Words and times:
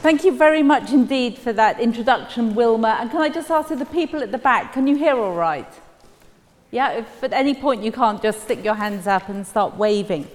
Thank 0.00 0.22
you 0.22 0.30
very 0.30 0.62
much 0.62 0.92
indeed 0.92 1.36
for 1.36 1.52
that 1.54 1.80
introduction, 1.80 2.54
Wilma. 2.54 2.98
And 3.00 3.10
can 3.10 3.20
I 3.20 3.28
just 3.28 3.50
ask 3.50 3.70
you, 3.70 3.74
the 3.74 3.84
people 3.84 4.22
at 4.22 4.30
the 4.30 4.38
back, 4.38 4.72
can 4.72 4.86
you 4.86 4.96
hear 4.96 5.16
all 5.16 5.34
right? 5.34 5.66
Yeah, 6.70 6.92
if 6.92 7.24
at 7.24 7.32
any 7.32 7.52
point 7.52 7.82
you 7.82 7.90
can't, 7.90 8.22
just 8.22 8.44
stick 8.44 8.64
your 8.64 8.74
hands 8.74 9.08
up 9.08 9.28
and 9.28 9.44
start 9.44 9.76
waving. 9.76 10.28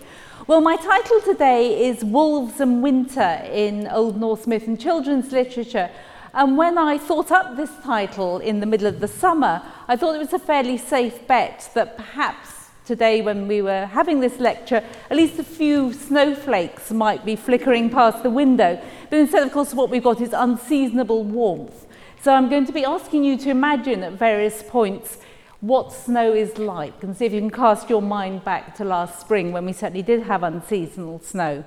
Well, 0.47 0.59
my 0.59 0.75
title 0.75 1.21
today 1.21 1.87
is 1.87 2.03
Wolves 2.03 2.59
and 2.59 2.83
Winter 2.83 3.41
in 3.53 3.87
Old 3.87 4.19
Norse 4.19 4.47
Myth 4.47 4.67
and 4.67 4.77
Children's 4.77 5.31
Literature. 5.31 5.89
And 6.33 6.57
when 6.57 6.77
I 6.77 6.97
thought 6.97 7.31
up 7.31 7.55
this 7.55 7.71
title 7.85 8.39
in 8.39 8.59
the 8.59 8.65
middle 8.65 8.87
of 8.87 8.99
the 8.99 9.07
summer, 9.07 9.61
I 9.87 9.95
thought 9.95 10.13
it 10.13 10.19
was 10.19 10.33
a 10.33 10.39
fairly 10.39 10.77
safe 10.77 11.25
bet 11.25 11.71
that 11.73 11.95
perhaps 11.95 12.63
today 12.85 13.21
when 13.21 13.47
we 13.47 13.61
were 13.61 13.85
having 13.85 14.19
this 14.19 14.39
lecture, 14.39 14.83
at 15.09 15.15
least 15.15 15.39
a 15.39 15.43
few 15.43 15.93
snowflakes 15.93 16.91
might 16.91 17.23
be 17.23 17.35
flickering 17.35 17.89
past 17.89 18.23
the 18.23 18.29
window. 18.29 18.81
But 19.13 19.19
instead, 19.19 19.43
of 19.43 19.51
course, 19.51 19.75
what 19.75 19.91
we've 19.91 20.03
got 20.03 20.21
is 20.21 20.33
unseasonable 20.33 21.23
warmth. 21.23 21.85
So 22.23 22.33
I'm 22.33 22.49
going 22.49 22.65
to 22.65 22.71
be 22.71 22.83
asking 22.83 23.23
you 23.23 23.37
to 23.37 23.51
imagine 23.51 24.01
at 24.01 24.13
various 24.13 24.63
points 24.63 25.19
what 25.61 25.93
snow 25.93 26.33
is 26.33 26.57
like 26.57 27.03
and 27.03 27.15
see 27.15 27.27
if 27.27 27.31
you 27.31 27.39
can 27.39 27.51
cast 27.51 27.91
your 27.91 28.01
mind 28.01 28.43
back 28.43 28.73
to 28.77 28.83
last 28.83 29.21
spring 29.21 29.51
when 29.51 29.67
we 29.67 29.71
certainly 29.71 30.01
did 30.01 30.23
have 30.23 30.41
unseasonal 30.41 31.19
snow. 31.19 31.63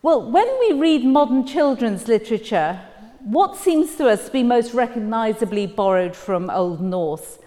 Well, 0.00 0.30
when 0.30 0.46
we 0.60 0.78
read 0.78 1.04
modern 1.04 1.44
children's 1.44 2.06
literature, 2.06 2.80
what 3.24 3.56
seems 3.56 3.96
to 3.96 4.08
us 4.08 4.26
to 4.26 4.30
be 4.30 4.44
most 4.44 4.74
recognisably 4.74 5.66
borrowed 5.66 6.14
from 6.14 6.50
Old 6.50 6.80
Norse? 6.80 7.40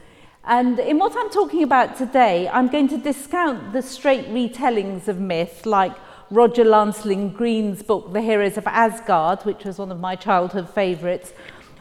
And 0.44 0.80
in 0.80 1.00
what 1.00 1.16
I'm 1.16 1.30
talking 1.30 1.64
about 1.64 1.95
today, 1.95 2.50
I'm 2.50 2.67
going 2.67 2.89
to 2.89 2.98
discount 2.98 3.72
the 3.72 3.81
straight 3.81 4.28
retellings 4.28 5.08
of 5.08 5.17
myth 5.17 5.66
like 5.66 5.95
Roger 6.30 6.66
Lancelyn 6.66 7.34
Green's 7.34 7.81
book, 7.81 8.12
The 8.12 8.20
Heroes 8.20 8.58
of 8.58 8.67
Asgard, 8.67 9.44
which 9.44 9.63
was 9.63 9.77
one 9.77 9.94
of 9.94 10.02
my 10.02 10.17
childhood 10.17 10.70
favourites, 10.70 11.31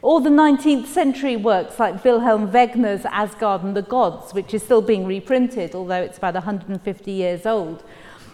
or 0.03 0.21
the 0.21 0.31
19th 0.31 0.87
century 0.87 1.35
works 1.35 1.81
like 1.81 2.05
Wilhelm 2.05 2.53
Wägner's 2.53 3.05
Asgard 3.07 3.65
and 3.65 3.77
the 3.77 3.83
Gods, 3.83 4.33
which 4.33 4.55
is 4.55 4.63
still 4.63 4.83
being 4.83 5.05
reprinted, 5.05 5.75
although 5.75 6.01
it's 6.01 6.19
about 6.19 6.35
150 6.35 7.11
years 7.11 7.45
old. 7.45 7.83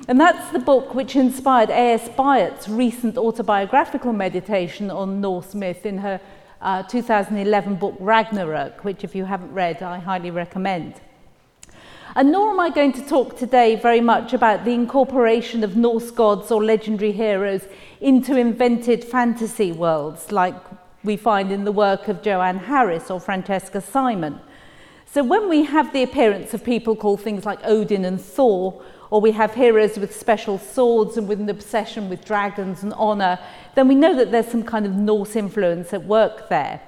And 0.06 0.20
that's 0.20 0.52
the 0.52 0.58
book 0.58 0.94
which 0.94 1.16
inspired 1.16 1.70
A.S. 1.70 2.10
Byatt's 2.10 2.68
recent 2.68 3.16
autobiographical 3.16 4.12
meditation 4.12 4.90
on 4.90 5.22
Norse 5.22 5.55
myth 5.55 5.86
in 5.86 5.96
her 5.98 6.20
uh, 6.60 6.83
2011 6.83 7.77
book 7.77 7.96
Ragnarok, 7.98 8.84
which, 8.84 9.02
if 9.02 9.14
you 9.14 9.24
haven't 9.24 9.52
read, 9.55 9.83
I 9.83 9.98
highly 9.98 10.30
recommend. 10.30 11.00
And 12.14 12.30
nor 12.30 12.50
am 12.50 12.60
I 12.60 12.68
going 12.68 12.92
to 12.92 13.06
talk 13.06 13.38
today 13.38 13.74
very 13.74 14.02
much 14.02 14.34
about 14.34 14.66
the 14.66 14.72
incorporation 14.72 15.64
of 15.64 15.77
Norse 15.77 16.10
gods 16.10 16.50
or 16.50 16.62
legendary 16.62 17.12
heroes 17.12 17.62
into 18.02 18.36
invented 18.36 19.02
fantasy 19.02 19.72
worlds 19.72 20.30
like 20.30 20.55
we 21.05 21.16
find 21.16 21.50
in 21.50 21.64
the 21.64 21.72
work 21.72 22.08
of 22.08 22.20
Joanne 22.20 22.58
Harris 22.58 23.10
or 23.10 23.18
Francesca 23.18 23.80
Simon. 23.80 24.38
So 25.06 25.24
when 25.24 25.48
we 25.48 25.64
have 25.64 25.90
the 25.94 26.02
appearance 26.02 26.52
of 26.52 26.62
people 26.62 26.96
called 26.96 27.22
things 27.22 27.46
like 27.46 27.60
Odin 27.64 28.05
and 28.05 28.20
Thor, 28.20 28.83
or 29.10 29.20
we 29.20 29.33
have 29.33 29.55
heroes 29.55 29.98
with 29.98 30.14
special 30.14 30.58
swords 30.58 31.16
and 31.16 31.27
with 31.27 31.40
an 31.40 31.48
obsession 31.48 32.10
with 32.10 32.27
dragons 32.27 32.83
and 32.83 32.92
honour, 32.92 33.38
then 33.74 33.88
we 33.88 33.94
know 33.94 34.14
that 34.16 34.30
there's 34.30 34.48
some 34.48 34.62
kind 34.62 34.84
of 34.84 34.92
Norse 34.92 35.34
influence 35.34 35.94
at 35.94 36.05
work 36.05 36.50
there. 36.50 36.83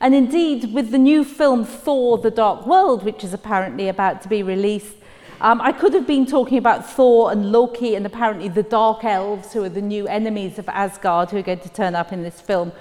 And 0.00 0.14
indeed, 0.14 0.74
with 0.74 0.90
the 0.90 0.98
new 0.98 1.24
film 1.24 1.64
Thor 1.64 2.18
The 2.18 2.30
Dark 2.30 2.66
World, 2.66 3.04
which 3.04 3.24
is 3.24 3.32
apparently 3.32 3.88
about 3.88 4.22
to 4.22 4.28
be 4.28 4.42
released, 4.42 4.96
um, 5.40 5.60
I 5.60 5.72
could 5.72 5.94
have 5.94 6.06
been 6.06 6.26
talking 6.26 6.58
about 6.58 6.88
Thor 6.88 7.30
and 7.32 7.52
Loki 7.52 7.96
and 7.96 8.06
apparently 8.06 8.48
the 8.48 8.62
Dark 8.62 9.04
Elves, 9.04 9.52
who 9.52 9.62
are 9.64 9.68
the 9.68 9.82
new 9.82 10.06
enemies 10.06 10.58
of 10.58 10.68
Asgard, 10.68 11.30
who 11.30 11.38
are 11.38 11.42
going 11.42 11.60
to 11.60 11.68
turn 11.68 11.94
up 11.94 12.12
in 12.12 12.22
this 12.22 12.40
film. 12.40 12.72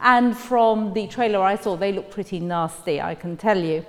And 0.00 0.36
from 0.36 0.92
the 0.92 1.06
trailer 1.06 1.40
I 1.40 1.56
saw, 1.56 1.76
they 1.76 1.92
look 1.92 2.10
pretty 2.10 2.40
nasty, 2.40 3.00
I 3.00 3.14
can 3.14 3.36
tell 3.36 3.58
you. 3.58 3.84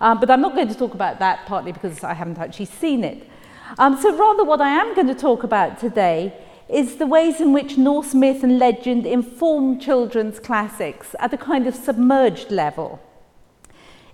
Um, 0.00 0.18
but 0.20 0.30
I'm 0.30 0.40
not 0.40 0.54
going 0.54 0.68
to 0.68 0.74
talk 0.74 0.94
about 0.94 1.18
that, 1.20 1.46
partly 1.46 1.72
because 1.72 2.02
I 2.02 2.14
haven't 2.14 2.38
actually 2.38 2.66
seen 2.66 3.04
it. 3.04 3.28
Um, 3.78 3.96
so 4.00 4.16
rather 4.16 4.44
what 4.44 4.60
I 4.60 4.68
am 4.68 4.94
going 4.94 5.06
to 5.06 5.14
talk 5.14 5.44
about 5.44 5.78
today 5.78 6.34
is 6.72 6.96
the 6.96 7.06
ways 7.06 7.38
in 7.38 7.52
which 7.52 7.76
Norse 7.76 8.14
myth 8.14 8.42
and 8.42 8.58
legend 8.58 9.04
inform 9.04 9.78
children's 9.78 10.40
classics 10.40 11.14
at 11.18 11.34
a 11.34 11.36
kind 11.36 11.66
of 11.66 11.74
submerged 11.74 12.50
level. 12.50 12.98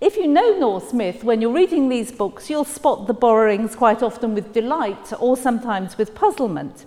If 0.00 0.16
you 0.16 0.26
know 0.26 0.58
Norse 0.58 0.92
myth, 0.92 1.22
when 1.22 1.40
you're 1.40 1.52
reading 1.52 1.88
these 1.88 2.10
books, 2.10 2.50
you'll 2.50 2.64
spot 2.64 3.06
the 3.06 3.14
borrowings 3.14 3.76
quite 3.76 4.02
often 4.02 4.34
with 4.34 4.52
delight 4.52 5.12
or 5.20 5.36
sometimes 5.36 5.96
with 5.96 6.16
puzzlement. 6.16 6.84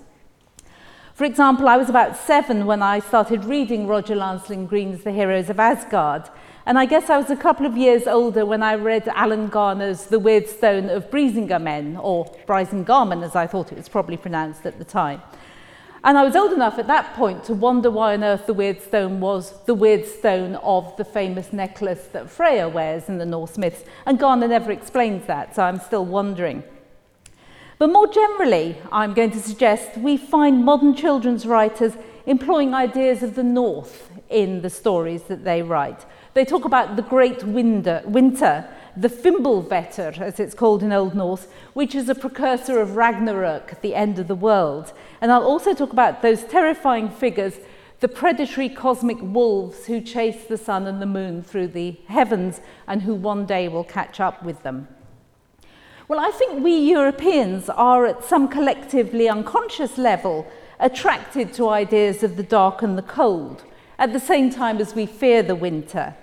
For 1.13 1.23
example, 1.23 1.69
I 1.69 1.77
was 1.77 1.89
about 1.89 2.17
seven 2.17 2.65
when 2.65 2.81
I 2.81 2.99
started 2.99 3.45
reading 3.45 3.87
Roger 3.87 4.15
Lancelyn 4.15 4.67
Green's 4.67 5.03
The 5.03 5.11
Heroes 5.11 5.49
of 5.49 5.59
Asgard. 5.59 6.29
And 6.65 6.77
I 6.77 6.85
guess 6.85 7.09
I 7.09 7.17
was 7.17 7.29
a 7.29 7.35
couple 7.35 7.65
of 7.65 7.77
years 7.77 8.07
older 8.07 8.45
when 8.45 8.61
I 8.61 8.75
read 8.75 9.07
Alan 9.07 9.47
Garner's 9.47 10.05
The 10.05 10.19
Weird 10.19 10.47
Stone 10.47 10.89
of 10.89 11.09
Brisingamen, 11.09 11.97
or 12.01 12.25
Brisingamen 12.45 13.23
as 13.23 13.35
I 13.35 13.47
thought 13.47 13.71
it 13.71 13.77
was 13.77 13.89
probably 13.89 14.17
pronounced 14.17 14.65
at 14.65 14.77
the 14.77 14.85
time. 14.85 15.21
And 16.03 16.17
I 16.17 16.23
was 16.23 16.35
old 16.35 16.51
enough 16.51 16.79
at 16.79 16.87
that 16.87 17.13
point 17.13 17.43
to 17.43 17.53
wonder 17.53 17.91
why 17.91 18.15
on 18.15 18.23
earth 18.23 18.47
the 18.47 18.55
Weirdstone 18.55 19.19
was 19.19 19.53
the 19.65 19.75
Weirdstone 19.75 20.59
of 20.63 20.97
the 20.97 21.05
famous 21.05 21.53
necklace 21.53 22.07
that 22.11 22.29
Freya 22.29 22.67
wears 22.67 23.07
in 23.07 23.19
the 23.19 23.25
Norse 23.25 23.55
myths. 23.55 23.83
And 24.07 24.17
Garner 24.17 24.47
never 24.47 24.71
explains 24.71 25.27
that, 25.27 25.55
so 25.55 25.61
I'm 25.61 25.79
still 25.79 26.05
wondering. 26.05 26.63
But 27.77 27.91
more 27.91 28.07
generally, 28.07 28.77
I'm 28.91 29.13
going 29.13 29.31
to 29.31 29.39
suggest 29.39 29.95
we 29.97 30.17
find 30.17 30.65
modern 30.65 30.95
children's 30.95 31.45
writers 31.45 31.93
employing 32.25 32.73
ideas 32.73 33.21
of 33.21 33.35
the 33.35 33.43
North 33.43 34.09
in 34.27 34.61
the 34.61 34.69
stories 34.71 35.23
that 35.23 35.43
they 35.43 35.61
write. 35.61 36.05
They 36.33 36.45
talk 36.45 36.65
about 36.65 36.95
the 36.95 37.01
great 37.03 37.43
winter, 37.43 38.01
winter 38.05 38.67
the 38.95 39.09
Fimbulvetr, 39.09 40.19
as 40.19 40.39
it's 40.39 40.53
called 40.53 40.83
in 40.83 40.91
Old 40.91 41.15
Norse, 41.15 41.47
which 41.73 41.95
is 41.95 42.09
a 42.09 42.15
precursor 42.15 42.79
of 42.81 42.95
Ragnarok, 42.95 43.79
the 43.81 43.95
end 43.95 44.19
of 44.19 44.27
the 44.27 44.35
world. 44.35 44.93
And 45.21 45.31
I'll 45.31 45.43
also 45.43 45.73
talk 45.73 45.93
about 45.93 46.21
those 46.21 46.43
terrifying 46.43 47.09
figures, 47.09 47.59
the 47.99 48.07
predatory 48.07 48.67
cosmic 48.67 49.19
wolves 49.21 49.85
who 49.85 50.01
chase 50.01 50.45
the 50.45 50.57
sun 50.57 50.87
and 50.87 50.99
the 50.99 51.05
moon 51.05 51.43
through 51.43 51.67
the 51.67 51.95
heavens 52.07 52.59
and 52.87 53.03
who 53.03 53.13
one 53.13 53.45
day 53.45 53.67
will 53.67 53.83
catch 53.83 54.19
up 54.19 54.43
with 54.43 54.63
them. 54.63 54.87
Well, 56.07 56.19
I 56.19 56.31
think 56.31 56.63
we 56.63 56.75
Europeans 56.75 57.69
are 57.69 58.07
at 58.07 58.25
some 58.25 58.47
collectively 58.49 59.29
unconscious 59.29 59.97
level 59.99 60.45
attracted 60.79 61.53
to 61.53 61.69
ideas 61.69 62.23
of 62.23 62.35
the 62.35 62.43
dark 62.43 62.81
and 62.81 62.97
the 62.97 63.03
cold, 63.03 63.63
at 63.99 64.11
the 64.11 64.19
same 64.19 64.49
time 64.49 64.79
as 64.79 64.95
we 64.95 65.05
fear 65.05 65.43
the 65.43 65.55
winter. 65.55 66.15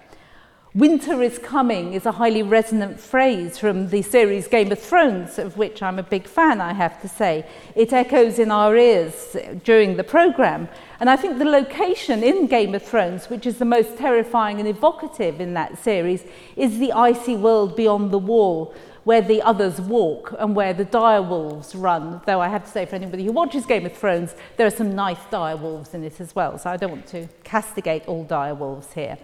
Winter 0.74 1.22
is 1.22 1.38
coming 1.38 1.94
is 1.94 2.04
a 2.04 2.12
highly 2.12 2.42
resonant 2.42 3.00
phrase 3.00 3.56
from 3.56 3.88
the 3.88 4.02
series 4.02 4.46
Game 4.46 4.70
of 4.70 4.78
Thrones, 4.78 5.38
of 5.38 5.56
which 5.56 5.82
I'm 5.82 5.98
a 5.98 6.02
big 6.02 6.26
fan, 6.26 6.60
I 6.60 6.74
have 6.74 7.00
to 7.00 7.08
say. 7.08 7.46
It 7.74 7.94
echoes 7.94 8.38
in 8.38 8.50
our 8.50 8.76
ears 8.76 9.34
during 9.64 9.96
the 9.96 10.04
programme. 10.04 10.68
And 11.00 11.08
I 11.08 11.16
think 11.16 11.38
the 11.38 11.46
location 11.46 12.22
in 12.22 12.48
Game 12.48 12.74
of 12.74 12.82
Thrones, 12.82 13.30
which 13.30 13.46
is 13.46 13.56
the 13.56 13.64
most 13.64 13.96
terrifying 13.96 14.58
and 14.58 14.68
evocative 14.68 15.40
in 15.40 15.54
that 15.54 15.78
series, 15.78 16.22
is 16.54 16.78
the 16.78 16.92
icy 16.92 17.34
world 17.34 17.74
beyond 17.74 18.10
the 18.10 18.18
wall, 18.18 18.74
where 19.04 19.22
the 19.22 19.40
others 19.40 19.80
walk 19.80 20.34
and 20.38 20.54
where 20.54 20.74
the 20.74 20.84
direwolves 20.84 21.72
run. 21.74 22.20
Though 22.26 22.42
I 22.42 22.48
have 22.48 22.66
to 22.66 22.70
say, 22.70 22.84
for 22.84 22.96
anybody 22.96 23.24
who 23.24 23.32
watches 23.32 23.64
Game 23.64 23.86
of 23.86 23.96
Thrones, 23.96 24.34
there 24.58 24.66
are 24.66 24.70
some 24.70 24.94
nice 24.94 25.24
direwolves 25.32 25.94
in 25.94 26.04
it 26.04 26.20
as 26.20 26.36
well. 26.36 26.58
So 26.58 26.68
I 26.68 26.76
don't 26.76 26.90
want 26.90 27.06
to 27.06 27.26
castigate 27.42 28.06
all 28.06 28.26
direwolves 28.26 28.92
here. 28.92 29.16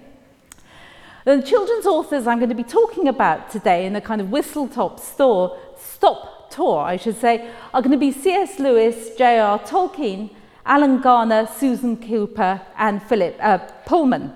The 1.24 1.40
children's 1.40 1.86
authors 1.86 2.26
I'm 2.26 2.38
going 2.38 2.50
to 2.50 2.54
be 2.54 2.62
talking 2.62 3.08
about 3.08 3.50
today 3.50 3.86
in 3.86 3.96
a 3.96 4.00
kind 4.02 4.20
of 4.20 4.30
whistle-top 4.30 5.00
store, 5.00 5.58
stop 5.78 6.50
tour, 6.50 6.80
I 6.80 6.98
should 6.98 7.18
say, 7.18 7.50
are 7.72 7.80
going 7.80 7.92
to 7.92 7.96
be 7.98 8.12
C.S. 8.12 8.58
Lewis, 8.58 9.16
J.R. 9.16 9.58
Tolkien, 9.60 10.28
Alan 10.66 11.00
Garner, 11.00 11.46
Susan 11.46 11.96
Cooper, 11.96 12.60
and 12.76 13.02
Philip 13.02 13.36
uh, 13.40 13.56
Pullman. 13.86 14.34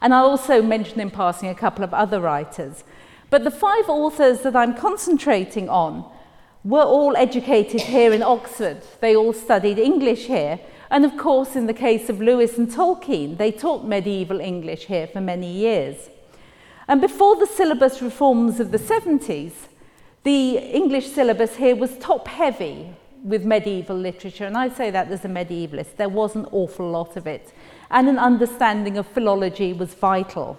And 0.00 0.14
I'll 0.14 0.30
also 0.30 0.62
mention 0.62 0.98
in 0.98 1.10
passing 1.10 1.50
a 1.50 1.54
couple 1.54 1.84
of 1.84 1.92
other 1.92 2.22
writers. 2.22 2.84
But 3.28 3.44
the 3.44 3.50
five 3.50 3.86
authors 3.90 4.40
that 4.44 4.56
I'm 4.56 4.74
concentrating 4.74 5.68
on 5.68 6.10
were 6.64 6.84
all 6.84 7.14
educated 7.18 7.82
here 7.82 8.14
in 8.14 8.22
Oxford. 8.22 8.80
They 9.02 9.14
all 9.14 9.34
studied 9.34 9.78
English 9.78 10.24
here. 10.24 10.58
And 10.92 11.06
of 11.06 11.16
course, 11.16 11.56
in 11.56 11.66
the 11.66 11.72
case 11.72 12.10
of 12.10 12.20
Lewis 12.20 12.58
and 12.58 12.68
Tolkien, 12.68 13.38
they 13.38 13.50
taught 13.50 13.86
medieval 13.86 14.40
English 14.40 14.84
here 14.84 15.06
for 15.06 15.22
many 15.22 15.50
years. 15.50 16.10
And 16.86 17.00
before 17.00 17.34
the 17.34 17.46
syllabus 17.46 18.02
reforms 18.02 18.60
of 18.60 18.72
the 18.72 18.78
70s, 18.78 19.52
the 20.22 20.58
English 20.58 21.06
syllabus 21.06 21.56
here 21.56 21.74
was 21.74 21.96
top 21.96 22.28
heavy 22.28 22.94
with 23.24 23.42
medieval 23.42 23.96
literature. 23.96 24.44
And 24.44 24.54
I 24.54 24.68
say 24.68 24.90
that 24.90 25.10
as 25.10 25.24
a 25.24 25.28
medievalist, 25.28 25.96
there 25.96 26.10
was 26.10 26.36
an 26.36 26.46
awful 26.52 26.90
lot 26.90 27.16
of 27.16 27.26
it. 27.26 27.54
And 27.90 28.06
an 28.06 28.18
understanding 28.18 28.98
of 28.98 29.06
philology 29.06 29.72
was 29.72 29.94
vital. 29.94 30.58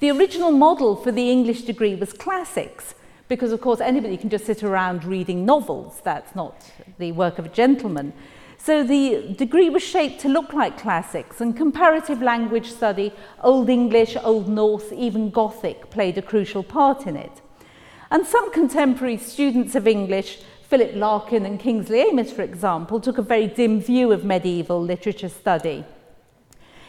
The 0.00 0.10
original 0.10 0.50
model 0.50 0.96
for 0.96 1.12
the 1.12 1.30
English 1.30 1.62
degree 1.62 1.94
was 1.94 2.12
classics, 2.12 2.96
because, 3.28 3.52
of 3.52 3.60
course, 3.60 3.80
anybody 3.80 4.16
can 4.16 4.28
just 4.28 4.46
sit 4.46 4.64
around 4.64 5.04
reading 5.04 5.46
novels. 5.46 6.00
That's 6.02 6.34
not 6.34 6.68
the 6.98 7.12
work 7.12 7.38
of 7.38 7.46
a 7.46 7.50
gentleman. 7.50 8.12
So 8.62 8.84
the 8.84 9.34
degree 9.38 9.70
was 9.70 9.82
shaped 9.82 10.20
to 10.20 10.28
look 10.28 10.52
like 10.52 10.78
classics, 10.78 11.40
and 11.40 11.56
comparative 11.56 12.20
language 12.20 12.70
study, 12.70 13.10
Old 13.42 13.70
English, 13.70 14.18
Old 14.22 14.50
Norse, 14.50 14.92
even 14.92 15.30
Gothic 15.30 15.88
played 15.88 16.18
a 16.18 16.22
crucial 16.22 16.62
part 16.62 17.06
in 17.06 17.16
it. 17.16 17.40
And 18.10 18.26
some 18.26 18.52
contemporary 18.52 19.16
students 19.16 19.74
of 19.74 19.88
English, 19.88 20.40
Philip 20.68 20.94
Larkin 20.94 21.46
and 21.46 21.58
Kingsley 21.58 22.02
Amis, 22.02 22.32
for 22.32 22.42
example, 22.42 23.00
took 23.00 23.16
a 23.16 23.22
very 23.22 23.46
dim 23.46 23.80
view 23.80 24.12
of 24.12 24.24
medieval 24.24 24.80
literature 24.82 25.30
study. 25.30 25.86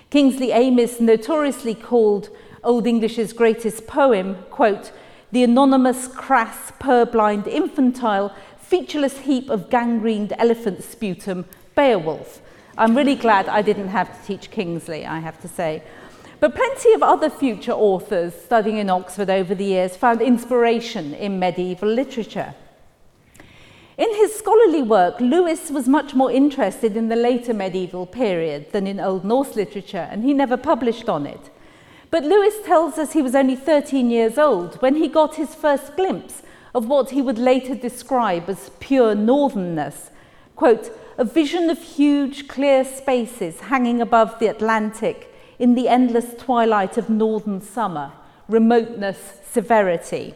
Kingsley 0.10 0.52
Amis 0.52 1.00
notoriously 1.00 1.74
called 1.74 2.30
Old 2.66 2.86
English's 2.86 3.32
greatest 3.32 3.88
poem, 3.88 4.36
quote, 4.50 4.92
the 5.32 5.44
anonymous, 5.44 6.10
crass, 6.10 6.74
purblind, 6.82 7.48
infantile, 7.48 8.36
featureless 8.58 9.20
heap 9.20 9.50
of 9.50 9.70
gangrened 9.70 10.34
elephant 10.38 10.84
sputum 10.84 11.46
Beowulf. 11.82 12.44
I'm 12.78 12.96
really 12.96 13.16
glad 13.16 13.50
I 13.50 13.64
didn't 13.64 13.88
have 13.88 14.10
to 14.14 14.28
teach 14.28 14.52
Kingsley, 14.52 15.04
I 15.04 15.18
have 15.18 15.42
to 15.42 15.48
say. 15.48 15.82
But 16.40 16.54
plenty 16.54 16.94
of 16.94 17.02
other 17.02 17.28
future 17.28 17.72
authors 17.72 18.36
studying 18.36 18.78
in 18.78 18.88
Oxford 18.88 19.32
over 19.32 19.56
the 19.56 19.64
years 19.64 19.98
found 19.98 20.22
inspiration 20.22 21.16
in 21.16 21.40
medieval 21.40 21.90
literature. 21.90 22.54
In 23.98 24.14
his 24.16 24.36
scholarly 24.36 24.84
work, 24.84 25.20
Lewis 25.20 25.72
was 25.72 25.88
much 25.88 26.14
more 26.14 26.32
interested 26.32 26.96
in 26.96 27.10
the 27.10 27.16
later 27.16 27.52
medieval 27.52 28.06
period 28.06 28.72
than 28.74 28.86
in 28.86 29.00
Old 29.00 29.26
Norse 29.26 29.56
literature, 29.56 30.08
and 30.12 30.24
he 30.24 30.36
never 30.36 30.58
published 30.58 31.10
on 31.10 31.26
it. 31.26 31.50
But 32.12 32.26
Lewis 32.26 32.58
tells 32.64 33.00
us 33.00 33.14
he 33.14 33.24
was 33.24 33.34
only 33.34 33.56
13 33.56 34.12
years 34.12 34.38
old 34.38 34.76
when 34.84 34.98
he 34.98 35.08
got 35.08 35.34
his 35.34 35.56
first 35.56 35.96
glimpse 35.96 36.44
of 36.76 36.88
what 36.88 37.10
he 37.10 37.24
would 37.24 37.40
later 37.40 37.74
describe 37.74 38.48
as 38.52 38.70
pure 38.80 39.16
northernness. 39.16 40.12
Quote, 40.62 40.96
a 41.18 41.24
vision 41.26 41.72
of 41.72 41.82
huge, 41.82 42.48
clear 42.48 42.84
spaces 42.84 43.62
hanging 43.62 44.00
above 44.00 44.38
the 44.38 44.46
Atlantic 44.46 45.34
in 45.58 45.74
the 45.74 45.88
endless 45.88 46.36
twilight 46.38 47.00
of 47.00 47.10
northern 47.10 47.62
summer, 47.62 48.12
remoteness, 48.48 49.40
severity. 49.44 50.36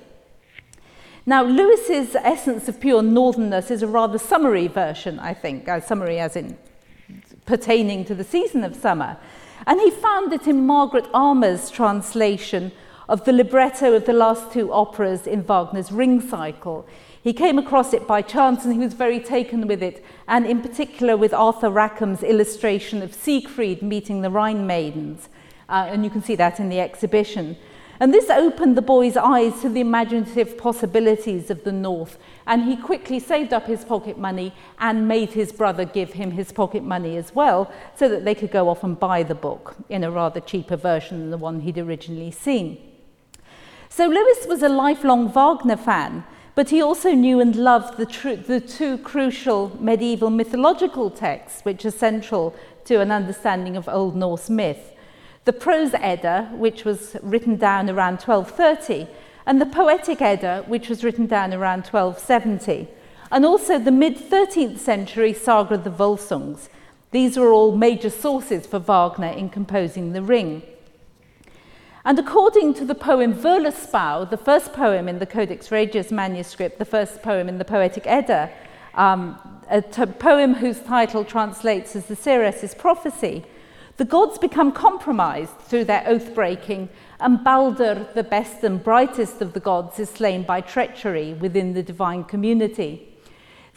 Now, 1.28 1.44
Lewis's 1.44 2.16
essence 2.16 2.68
of 2.68 2.80
pure 2.80 3.04
northernness 3.04 3.70
is 3.70 3.84
a 3.84 3.88
rather 3.88 4.18
summary 4.18 4.66
version, 4.66 5.20
I 5.20 5.36
think, 5.36 5.70
uh, 5.70 5.74
a 5.74 5.82
summary 5.82 6.18
as 6.18 6.36
in 6.36 6.58
pertaining 7.46 8.04
to 8.06 8.16
the 8.16 8.24
season 8.24 8.64
of 8.64 8.76
summer. 8.76 9.18
And 9.68 9.80
he 9.80 9.92
found 9.92 10.34
it 10.34 10.48
in 10.48 10.66
Margaret 10.66 11.06
Armour's 11.14 11.70
translation 11.70 12.72
of 13.08 13.26
the 13.26 13.32
libretto 13.32 13.94
of 13.94 14.08
the 14.08 14.14
last 14.14 14.52
two 14.52 14.74
operas 14.74 15.28
in 15.28 15.44
Wagner's 15.44 15.92
Ring 15.92 16.20
Cycle. 16.20 16.88
He 17.26 17.34
came 17.34 17.58
across 17.58 17.92
it 17.92 18.06
by 18.06 18.22
chance 18.22 18.66
and 18.66 18.74
he 18.76 18.80
was 18.80 18.94
very 18.94 19.20
taken 19.20 19.66
with 19.66 19.82
it, 19.82 20.06
and 20.28 20.46
in 20.46 20.62
particular 20.62 21.18
with 21.18 21.34
Arthur 21.34 21.72
Rackham's 21.72 22.22
illustration 22.22 23.02
of 23.02 23.16
Siegfried 23.16 23.82
meeting 23.82 24.22
the 24.22 24.30
Rhine 24.30 24.68
maidens. 24.68 25.28
Uh, 25.68 25.88
and 25.90 26.04
you 26.04 26.12
can 26.12 26.22
see 26.22 26.36
that 26.36 26.60
in 26.60 26.70
the 26.70 26.80
exhibition. 26.80 27.58
And 28.00 28.14
this 28.14 28.30
opened 28.30 28.78
the 28.78 28.84
boy's 28.84 29.18
eyes 29.18 29.60
to 29.62 29.70
the 29.70 29.80
imaginative 29.80 30.56
possibilities 30.56 31.50
of 31.50 31.64
the 31.64 31.72
North, 31.72 32.20
and 32.46 32.66
he 32.66 32.78
quickly 32.78 33.20
saved 33.20 33.54
up 33.54 33.66
his 33.66 33.84
pocket 33.84 34.20
money 34.20 34.54
and 34.78 35.08
made 35.08 35.32
his 35.32 35.52
brother 35.52 35.84
give 35.84 36.14
him 36.14 36.30
his 36.30 36.52
pocket 36.52 36.84
money 36.84 37.18
as 37.18 37.34
well, 37.34 37.72
so 37.96 38.08
that 38.08 38.24
they 38.24 38.36
could 38.36 38.52
go 38.52 38.70
off 38.70 38.84
and 38.84 39.00
buy 39.00 39.24
the 39.24 39.34
book 39.34 39.76
in 39.90 40.04
a 40.04 40.12
rather 40.12 40.42
cheaper 40.42 40.76
version 40.76 41.22
than 41.22 41.32
the 41.32 41.38
one 41.38 41.62
he'd 41.62 41.80
originally 41.80 42.30
seen. 42.30 42.78
So 43.90 44.06
Lewis 44.06 44.46
was 44.48 44.62
a 44.62 44.70
lifelong 44.70 45.28
Wagner 45.34 45.78
fan, 45.78 46.24
but 46.56 46.70
he 46.70 46.82
also 46.82 47.12
knew 47.12 47.42
and 47.42 47.56
loved 47.56 47.98
the, 47.98 48.06
tr- 48.06 48.36
the 48.36 48.62
two 48.62 48.98
crucial 49.00 49.76
medieval 49.80 50.30
mythological 50.30 51.10
texts 51.12 51.62
which 51.64 51.86
are 51.86 51.92
central 51.92 52.56
to 52.86 53.02
an 53.02 53.12
understanding 53.12 53.76
of 53.76 53.90
Old 53.90 54.16
Norse 54.16 54.50
myth. 54.50 54.94
The 55.44 55.54
prose 55.54 55.94
Edda, 55.94 56.50
which 56.54 56.86
was 56.86 57.18
written 57.22 57.58
down 57.58 57.90
around 57.90 58.22
1230, 58.22 59.08
and 59.46 59.62
the 59.62 59.66
poetic 59.66 60.22
Edda, 60.22 60.64
which 60.68 60.90
was 60.90 61.04
written 61.04 61.28
down 61.28 61.54
around 61.54 61.86
1270, 61.86 62.88
and 63.32 63.46
also 63.46 63.78
the 63.78 63.92
mid 63.92 64.18
13th 64.18 64.80
century 64.80 65.34
Saga 65.34 65.76
of 65.76 65.84
the 65.84 65.92
Volsungs. 65.92 66.70
These 67.12 67.38
were 67.38 67.52
all 67.52 67.76
major 67.76 68.10
sources 68.10 68.66
for 68.66 68.80
Wagner 68.80 69.28
in 69.28 69.50
composing 69.50 70.14
The 70.14 70.22
Ring. 70.22 70.64
And 72.06 72.20
according 72.20 72.76
to 72.76 72.86
the 72.86 72.94
poem 72.94 73.34
Völuspá, 73.34 74.30
the 74.30 74.38
first 74.38 74.74
poem 74.74 75.10
in 75.10 75.18
the 75.18 75.26
Codex 75.26 75.72
Regius 75.72 76.12
manuscript, 76.12 76.78
the 76.78 76.86
first 76.86 77.24
poem 77.24 77.50
in 77.50 77.58
the 77.58 77.66
Poetic 77.66 78.06
Edda, 78.06 78.52
um, 78.94 79.40
a 79.72 79.82
poem 79.82 80.54
whose 80.54 80.80
title 80.82 81.26
translates 81.26 81.96
as 81.96 82.06
the 82.06 82.16
Seeress's 82.16 82.76
prophecy, 82.76 83.44
the 83.98 84.06
gods 84.06 84.38
become 84.38 84.72
compromised 84.72 85.58
through 85.62 85.86
their 85.86 86.04
oath 86.06 86.36
breaking, 86.36 86.90
and 87.20 87.44
Balder, 87.44 88.08
the 88.14 88.24
best 88.24 88.64
and 88.64 88.84
brightest 88.84 89.42
of 89.42 89.54
the 89.54 89.60
gods, 89.60 89.98
is 89.98 90.10
slain 90.12 90.44
by 90.44 90.62
treachery 90.62 91.34
within 91.34 91.74
the 91.74 91.82
divine 91.82 92.24
community. 92.26 93.18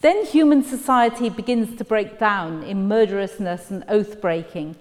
Then 0.02 0.26
human 0.26 0.62
society 0.62 1.30
begins 1.30 1.78
to 1.78 1.84
break 1.84 2.18
down 2.18 2.62
in 2.64 2.88
murderousness 2.88 3.70
and 3.70 3.84
oath 3.88 4.20
breaking. 4.20 4.76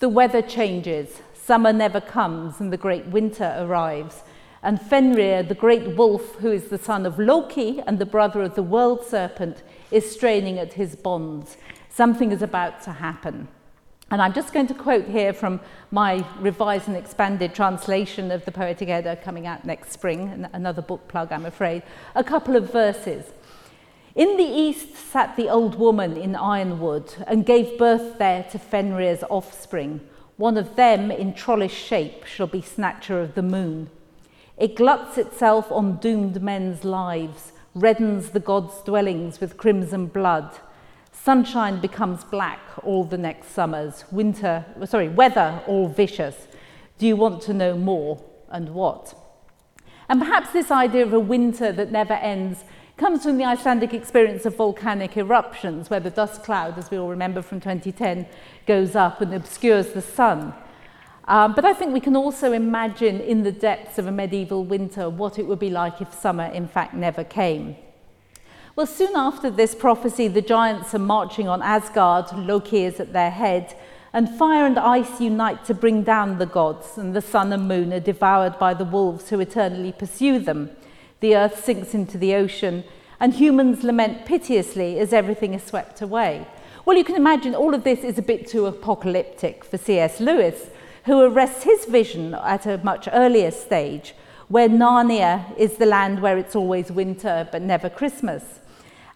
The 0.00 0.08
weather 0.08 0.42
changes, 0.42 1.20
Summer 1.48 1.72
never 1.72 2.02
comes 2.02 2.60
and 2.60 2.70
the 2.70 2.76
great 2.76 3.06
winter 3.06 3.56
arrives. 3.58 4.22
And 4.62 4.78
Fenrir, 4.78 5.42
the 5.42 5.54
great 5.54 5.96
wolf, 5.96 6.34
who 6.40 6.52
is 6.52 6.64
the 6.64 6.76
son 6.76 7.06
of 7.06 7.18
Loki 7.18 7.80
and 7.86 7.98
the 7.98 8.04
brother 8.04 8.42
of 8.42 8.54
the 8.54 8.62
world 8.62 9.02
serpent, 9.02 9.62
is 9.90 10.10
straining 10.10 10.58
at 10.58 10.74
his 10.74 10.94
bonds. 10.94 11.56
Something 11.88 12.32
is 12.32 12.42
about 12.42 12.82
to 12.82 12.92
happen. 12.92 13.48
And 14.10 14.20
I'm 14.20 14.34
just 14.34 14.52
going 14.52 14.66
to 14.66 14.74
quote 14.74 15.06
here 15.06 15.32
from 15.32 15.58
my 15.90 16.22
revised 16.38 16.86
and 16.86 16.98
expanded 16.98 17.54
translation 17.54 18.30
of 18.30 18.44
the 18.44 18.52
Poetic 18.52 18.90
Edda 18.90 19.16
coming 19.16 19.46
out 19.46 19.64
next 19.64 19.90
spring, 19.92 20.46
another 20.52 20.82
book 20.82 21.08
plug, 21.08 21.32
I'm 21.32 21.46
afraid, 21.46 21.82
a 22.14 22.22
couple 22.22 22.56
of 22.56 22.70
verses. 22.70 23.24
In 24.14 24.36
the 24.36 24.44
east 24.44 24.96
sat 24.96 25.34
the 25.36 25.48
old 25.48 25.76
woman 25.76 26.14
in 26.18 26.36
Ironwood 26.36 27.14
and 27.26 27.46
gave 27.46 27.78
birth 27.78 28.18
there 28.18 28.42
to 28.50 28.58
Fenrir's 28.58 29.24
offspring. 29.30 30.02
One 30.38 30.56
of 30.56 30.76
them, 30.76 31.10
in 31.10 31.34
trollish 31.34 31.74
shape, 31.74 32.24
shall 32.24 32.46
be 32.46 32.62
snatcher 32.62 33.20
of 33.20 33.34
the 33.34 33.42
moon. 33.42 33.90
It 34.56 34.76
gluts 34.76 35.18
itself 35.18 35.70
on 35.72 35.96
doomed 35.96 36.40
men's 36.40 36.84
lives, 36.84 37.52
reddens 37.74 38.30
the 38.30 38.40
gods' 38.40 38.80
dwellings 38.84 39.40
with 39.40 39.56
crimson 39.56 40.06
blood. 40.06 40.48
Sunshine 41.10 41.80
becomes 41.80 42.22
black 42.22 42.60
all 42.84 43.02
the 43.02 43.18
next 43.18 43.48
summers, 43.48 44.04
winter, 44.12 44.64
sorry, 44.86 45.08
weather 45.08 45.60
all 45.66 45.88
vicious. 45.88 46.46
Do 46.98 47.08
you 47.08 47.16
want 47.16 47.42
to 47.42 47.52
know 47.52 47.76
more 47.76 48.22
and 48.48 48.70
what? 48.70 49.14
And 50.08 50.20
perhaps 50.20 50.52
this 50.52 50.70
idea 50.70 51.04
of 51.04 51.12
a 51.12 51.20
winter 51.20 51.72
that 51.72 51.90
never 51.90 52.14
ends 52.14 52.62
comes 52.98 53.22
from 53.22 53.38
the 53.38 53.44
Icelandic 53.44 53.94
experience 53.94 54.44
of 54.44 54.56
volcanic 54.56 55.16
eruptions, 55.16 55.88
where 55.88 56.00
the 56.00 56.10
dust 56.10 56.42
cloud, 56.42 56.76
as 56.76 56.90
we 56.90 56.98
all 56.98 57.08
remember 57.08 57.42
from 57.42 57.60
2010, 57.60 58.26
goes 58.66 58.96
up 58.96 59.20
and 59.20 59.32
obscures 59.32 59.92
the 59.92 60.02
sun. 60.02 60.52
Um, 61.28 61.54
but 61.54 61.64
I 61.64 61.74
think 61.74 61.92
we 61.92 62.00
can 62.00 62.16
also 62.16 62.52
imagine 62.52 63.20
in 63.20 63.44
the 63.44 63.52
depths 63.52 63.98
of 63.98 64.08
a 64.08 64.10
medieval 64.10 64.64
winter 64.64 65.08
what 65.08 65.38
it 65.38 65.46
would 65.46 65.60
be 65.60 65.70
like 65.70 66.00
if 66.00 66.12
summer, 66.12 66.46
in 66.46 66.66
fact, 66.66 66.92
never 66.92 67.22
came. 67.22 67.76
Well, 68.74 68.86
soon 68.86 69.14
after 69.14 69.48
this 69.48 69.76
prophecy, 69.76 70.26
the 70.26 70.42
giants 70.42 70.92
are 70.92 70.98
marching 70.98 71.46
on 71.46 71.62
Asgard, 71.62 72.32
Loki 72.36 72.84
is 72.84 72.98
at 72.98 73.12
their 73.12 73.30
head, 73.30 73.76
and 74.12 74.28
fire 74.28 74.66
and 74.66 74.78
ice 74.78 75.20
unite 75.20 75.64
to 75.66 75.74
bring 75.74 76.02
down 76.02 76.38
the 76.38 76.46
gods, 76.46 76.98
and 76.98 77.14
the 77.14 77.20
sun 77.20 77.52
and 77.52 77.68
moon 77.68 77.92
are 77.92 78.00
devoured 78.00 78.58
by 78.58 78.74
the 78.74 78.84
wolves 78.84 79.28
who 79.28 79.38
eternally 79.38 79.92
pursue 79.92 80.40
them. 80.40 80.70
The 81.20 81.34
earth 81.34 81.64
sinks 81.64 81.94
into 81.94 82.16
the 82.16 82.34
ocean, 82.34 82.84
and 83.18 83.34
humans 83.34 83.82
lament 83.82 84.24
piteously 84.24 84.98
as 84.98 85.12
everything 85.12 85.54
is 85.54 85.64
swept 85.64 86.00
away. 86.00 86.46
Well, 86.84 86.96
you 86.96 87.04
can 87.04 87.16
imagine 87.16 87.54
all 87.54 87.74
of 87.74 87.84
this 87.84 88.04
is 88.04 88.18
a 88.18 88.22
bit 88.22 88.46
too 88.46 88.66
apocalyptic 88.66 89.64
for 89.64 89.76
C.S. 89.78 90.20
Lewis, 90.20 90.70
who 91.06 91.20
arrests 91.20 91.64
his 91.64 91.86
vision 91.86 92.34
at 92.34 92.66
a 92.66 92.78
much 92.78 93.08
earlier 93.12 93.50
stage, 93.50 94.14
where 94.46 94.68
Narnia 94.68 95.56
is 95.58 95.76
the 95.76 95.86
land 95.86 96.22
where 96.22 96.38
it's 96.38 96.54
always 96.54 96.92
winter 96.92 97.48
but 97.50 97.62
never 97.62 97.90
Christmas. 97.90 98.60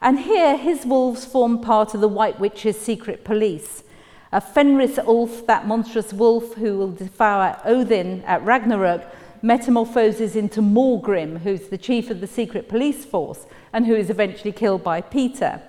And 0.01 0.19
here, 0.19 0.57
his 0.57 0.85
wolves 0.85 1.25
form 1.25 1.61
part 1.61 1.95
of 1.95 2.01
the 2.01 2.09
White 2.09 2.41
Witch's 2.41 2.81
secret 2.81 3.25
police. 3.25 3.85
A 4.33 4.41
Fenris 4.41 4.99
Ulf, 4.99 5.47
that 5.47 5.67
monstrous 5.67 6.13
wolf 6.13 6.55
who 6.55 6.77
will 6.77 6.91
devour 6.91 7.61
Odin 7.65 8.23
at 8.25 8.45
Ragnarok, 8.45 9.05
metamorphoses 9.43 10.37
into 10.37 10.63
Maugrim, 10.63 11.41
who's 11.41 11.69
the 11.69 11.79
chief 11.79 12.11
of 12.11 12.21
the 12.21 12.27
secret 12.27 12.69
police 12.69 13.05
force 13.05 13.47
and 13.73 13.87
who 13.87 13.95
is 13.95 14.09
eventually 14.09 14.53
killed 14.53 14.83
by 14.85 15.01
Peter. 15.01 15.61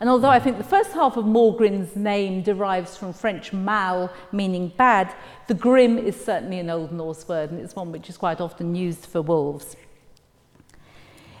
And 0.00 0.08
although 0.08 0.30
I 0.30 0.38
think 0.38 0.58
the 0.58 0.64
first 0.64 0.92
half 0.92 1.16
of 1.16 1.24
Maugrim's 1.24 1.96
name 1.96 2.42
derives 2.42 2.96
from 2.96 3.12
French 3.12 3.52
mal, 3.52 4.12
meaning 4.30 4.72
bad, 4.76 5.14
the 5.48 5.54
grim 5.54 5.98
is 5.98 6.16
certainly 6.16 6.60
an 6.60 6.70
Old 6.70 6.92
Norse 6.92 7.26
word, 7.26 7.50
and 7.50 7.60
it's 7.60 7.74
one 7.74 7.90
which 7.90 8.08
is 8.08 8.16
quite 8.16 8.40
often 8.40 8.76
used 8.76 9.06
for 9.06 9.20
wolves. 9.20 9.76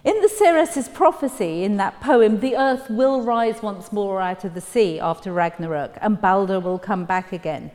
In 0.04 0.20
the 0.22 0.28
Seeress' 0.28 0.88
prophecy, 0.88 1.64
in 1.64 1.76
that 1.76 2.00
poem, 2.00 2.40
the 2.40 2.56
earth 2.56 2.88
will 2.90 3.22
rise 3.22 3.62
once 3.62 3.92
more 3.92 4.20
out 4.20 4.44
of 4.44 4.54
the 4.54 4.60
sea 4.60 4.98
after 4.98 5.32
Ragnarok, 5.32 5.96
and 6.00 6.20
Balder 6.20 6.58
will 6.58 6.78
come 6.78 7.04
back 7.04 7.32
again. 7.32 7.70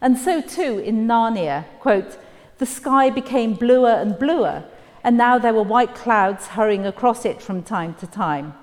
And 0.00 0.18
so 0.18 0.40
too 0.40 0.78
in 0.78 1.06
Narnia, 1.06 1.64
quote, 1.78 2.18
the 2.58 2.66
sky 2.66 3.10
became 3.10 3.54
bluer 3.54 3.90
and 3.90 4.18
bluer, 4.18 4.64
and 5.02 5.16
now 5.16 5.38
there 5.38 5.54
were 5.54 5.62
white 5.62 5.94
clouds 5.94 6.48
hurrying 6.48 6.86
across 6.86 7.24
it 7.24 7.42
from 7.42 7.62
time 7.62 7.94
to 7.94 8.06
time. 8.06 8.54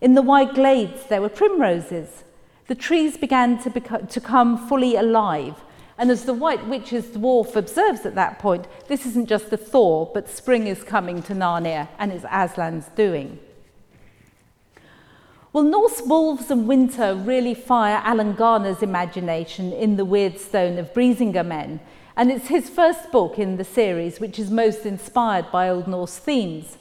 In 0.00 0.14
the 0.14 0.22
wide 0.22 0.54
glades, 0.54 1.06
there 1.06 1.20
were 1.20 1.28
primroses. 1.28 2.24
The 2.66 2.74
trees 2.74 3.16
began 3.16 3.58
to, 3.62 3.70
to 3.98 4.20
come 4.20 4.68
fully 4.68 4.96
alive. 4.96 5.56
And 5.98 6.10
as 6.10 6.24
the 6.24 6.34
White 6.34 6.66
Witch's 6.66 7.04
dwarf 7.04 7.54
observes 7.54 8.06
at 8.06 8.14
that 8.14 8.38
point, 8.38 8.66
this 8.88 9.06
isn't 9.06 9.28
just 9.28 9.52
a 9.52 9.56
thaw, 9.56 10.06
but 10.06 10.28
spring 10.28 10.66
is 10.66 10.82
coming 10.82 11.22
to 11.22 11.34
Narnia, 11.34 11.88
and 11.98 12.10
it's 12.10 12.24
Aslan's 12.24 12.86
doing. 12.96 13.38
Well, 15.52 15.64
Norse 15.64 16.00
wolves 16.00 16.50
and 16.50 16.66
winter 16.66 17.14
really 17.14 17.54
fire 17.54 18.00
Alan 18.04 18.32
Garner's 18.32 18.82
imagination 18.82 19.70
in 19.72 19.96
The 19.96 20.06
Weirdstone 20.06 20.78
of 20.78 20.94
Brisingamen, 20.94 21.78
and 22.16 22.30
it's 22.30 22.48
his 22.48 22.68
first 22.68 23.10
book 23.10 23.38
in 23.38 23.56
the 23.56 23.64
series 23.64 24.20
which 24.20 24.38
is 24.38 24.50
most 24.50 24.84
inspired 24.84 25.50
by 25.50 25.68
Old 25.68 25.88
Norse 25.88 26.18
themes. 26.18 26.76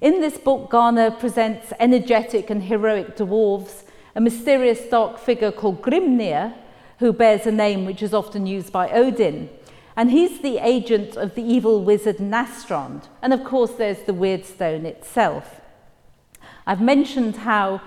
In 0.00 0.20
this 0.20 0.38
book, 0.38 0.70
Garner 0.70 1.10
presents 1.10 1.72
energetic 1.78 2.50
and 2.50 2.64
heroic 2.64 3.16
dwarves, 3.16 3.84
a 4.14 4.20
mysterious 4.20 4.80
dark 4.90 5.18
figure 5.18 5.52
called 5.52 5.82
Grimnir, 5.82 6.54
who 6.98 7.12
bears 7.12 7.46
a 7.46 7.52
name 7.52 7.84
which 7.84 8.02
is 8.02 8.12
often 8.12 8.46
used 8.46 8.72
by 8.72 8.90
Odin. 8.90 9.48
And 9.96 10.10
he's 10.10 10.40
the 10.40 10.58
agent 10.58 11.16
of 11.16 11.34
the 11.34 11.42
evil 11.42 11.82
wizard 11.82 12.18
Nastrond. 12.18 13.08
And 13.22 13.32
of 13.32 13.44
course, 13.44 13.72
there's 13.72 14.02
the 14.02 14.12
Weirdstone 14.12 14.84
itself. 14.84 15.60
I've 16.66 16.80
mentioned 16.80 17.36
how 17.36 17.80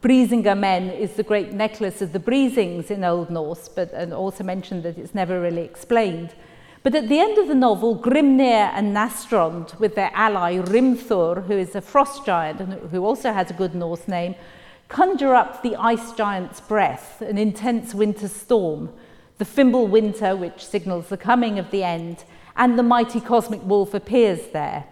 Brisingamen 0.00 0.96
is 0.96 1.14
the 1.14 1.24
great 1.24 1.52
necklace 1.52 2.00
of 2.00 2.12
the 2.12 2.20
Brisings 2.20 2.88
in 2.88 3.02
Old 3.02 3.30
Norse, 3.30 3.68
but 3.68 3.92
and 3.92 4.12
also 4.12 4.44
mentioned 4.44 4.84
that 4.84 4.96
it's 4.96 5.12
never 5.12 5.40
really 5.40 5.62
explained. 5.62 6.34
But 6.84 6.94
at 6.94 7.08
the 7.08 7.18
end 7.18 7.36
of 7.36 7.48
the 7.48 7.56
novel, 7.56 7.98
Grimnir 7.98 8.70
and 8.74 8.94
Nastrond, 8.94 9.76
with 9.80 9.96
their 9.96 10.12
ally 10.14 10.58
Rimthur, 10.58 11.42
who 11.42 11.54
is 11.54 11.74
a 11.74 11.80
frost 11.80 12.24
giant 12.24 12.60
and 12.60 12.74
who 12.90 13.04
also 13.04 13.32
has 13.32 13.50
a 13.50 13.54
good 13.54 13.74
Norse 13.74 14.06
name, 14.06 14.36
conjure 14.88 15.34
up 15.34 15.64
the 15.64 15.74
ice 15.74 16.12
giant's 16.12 16.60
breath, 16.60 17.20
an 17.20 17.36
intense 17.36 17.92
winter 17.92 18.28
storm, 18.28 18.92
the 19.38 19.44
Fimbul 19.44 19.88
winter, 19.88 20.36
which 20.36 20.64
signals 20.64 21.08
the 21.08 21.16
coming 21.16 21.58
of 21.58 21.72
the 21.72 21.82
end, 21.82 22.22
and 22.56 22.78
the 22.78 22.84
mighty 22.84 23.20
cosmic 23.20 23.64
wolf 23.64 23.94
appears 23.94 24.52
there. 24.52 24.84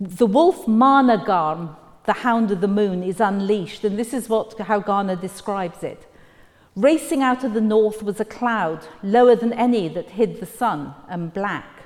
The 0.00 0.26
wolf 0.26 0.64
Managarm 0.64 1.76
the 2.06 2.12
hound 2.12 2.50
of 2.50 2.60
the 2.60 2.68
moon 2.68 3.02
is 3.02 3.20
unleashed, 3.20 3.84
and 3.84 3.98
this 3.98 4.12
is 4.12 4.28
what 4.28 4.58
how 4.58 4.80
Garner 4.80 5.16
describes 5.16 5.82
it. 5.82 6.06
Racing 6.76 7.22
out 7.22 7.44
of 7.44 7.54
the 7.54 7.60
north 7.60 8.02
was 8.02 8.20
a 8.20 8.24
cloud, 8.24 8.86
lower 9.02 9.36
than 9.36 9.52
any 9.52 9.88
that 9.88 10.10
hid 10.10 10.40
the 10.40 10.46
sun, 10.46 10.94
and 11.08 11.32
black. 11.32 11.84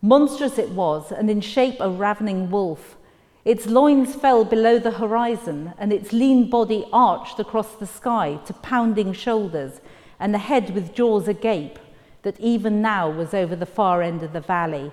Monstrous 0.00 0.58
it 0.58 0.70
was, 0.70 1.12
and 1.12 1.30
in 1.30 1.40
shape 1.40 1.76
a 1.80 1.90
ravening 1.90 2.50
wolf. 2.50 2.96
Its 3.44 3.66
loins 3.66 4.14
fell 4.14 4.44
below 4.44 4.78
the 4.78 4.92
horizon, 4.92 5.72
and 5.78 5.92
its 5.92 6.12
lean 6.12 6.50
body 6.50 6.84
arched 6.92 7.38
across 7.38 7.74
the 7.74 7.86
sky 7.86 8.40
to 8.46 8.52
pounding 8.54 9.12
shoulders, 9.12 9.80
and 10.18 10.34
a 10.34 10.38
head 10.38 10.74
with 10.74 10.94
jaws 10.94 11.28
agape 11.28 11.78
that 12.22 12.40
even 12.40 12.82
now 12.82 13.08
was 13.08 13.32
over 13.32 13.54
the 13.54 13.66
far 13.66 14.02
end 14.02 14.22
of 14.22 14.32
the 14.32 14.40
valley. 14.40 14.90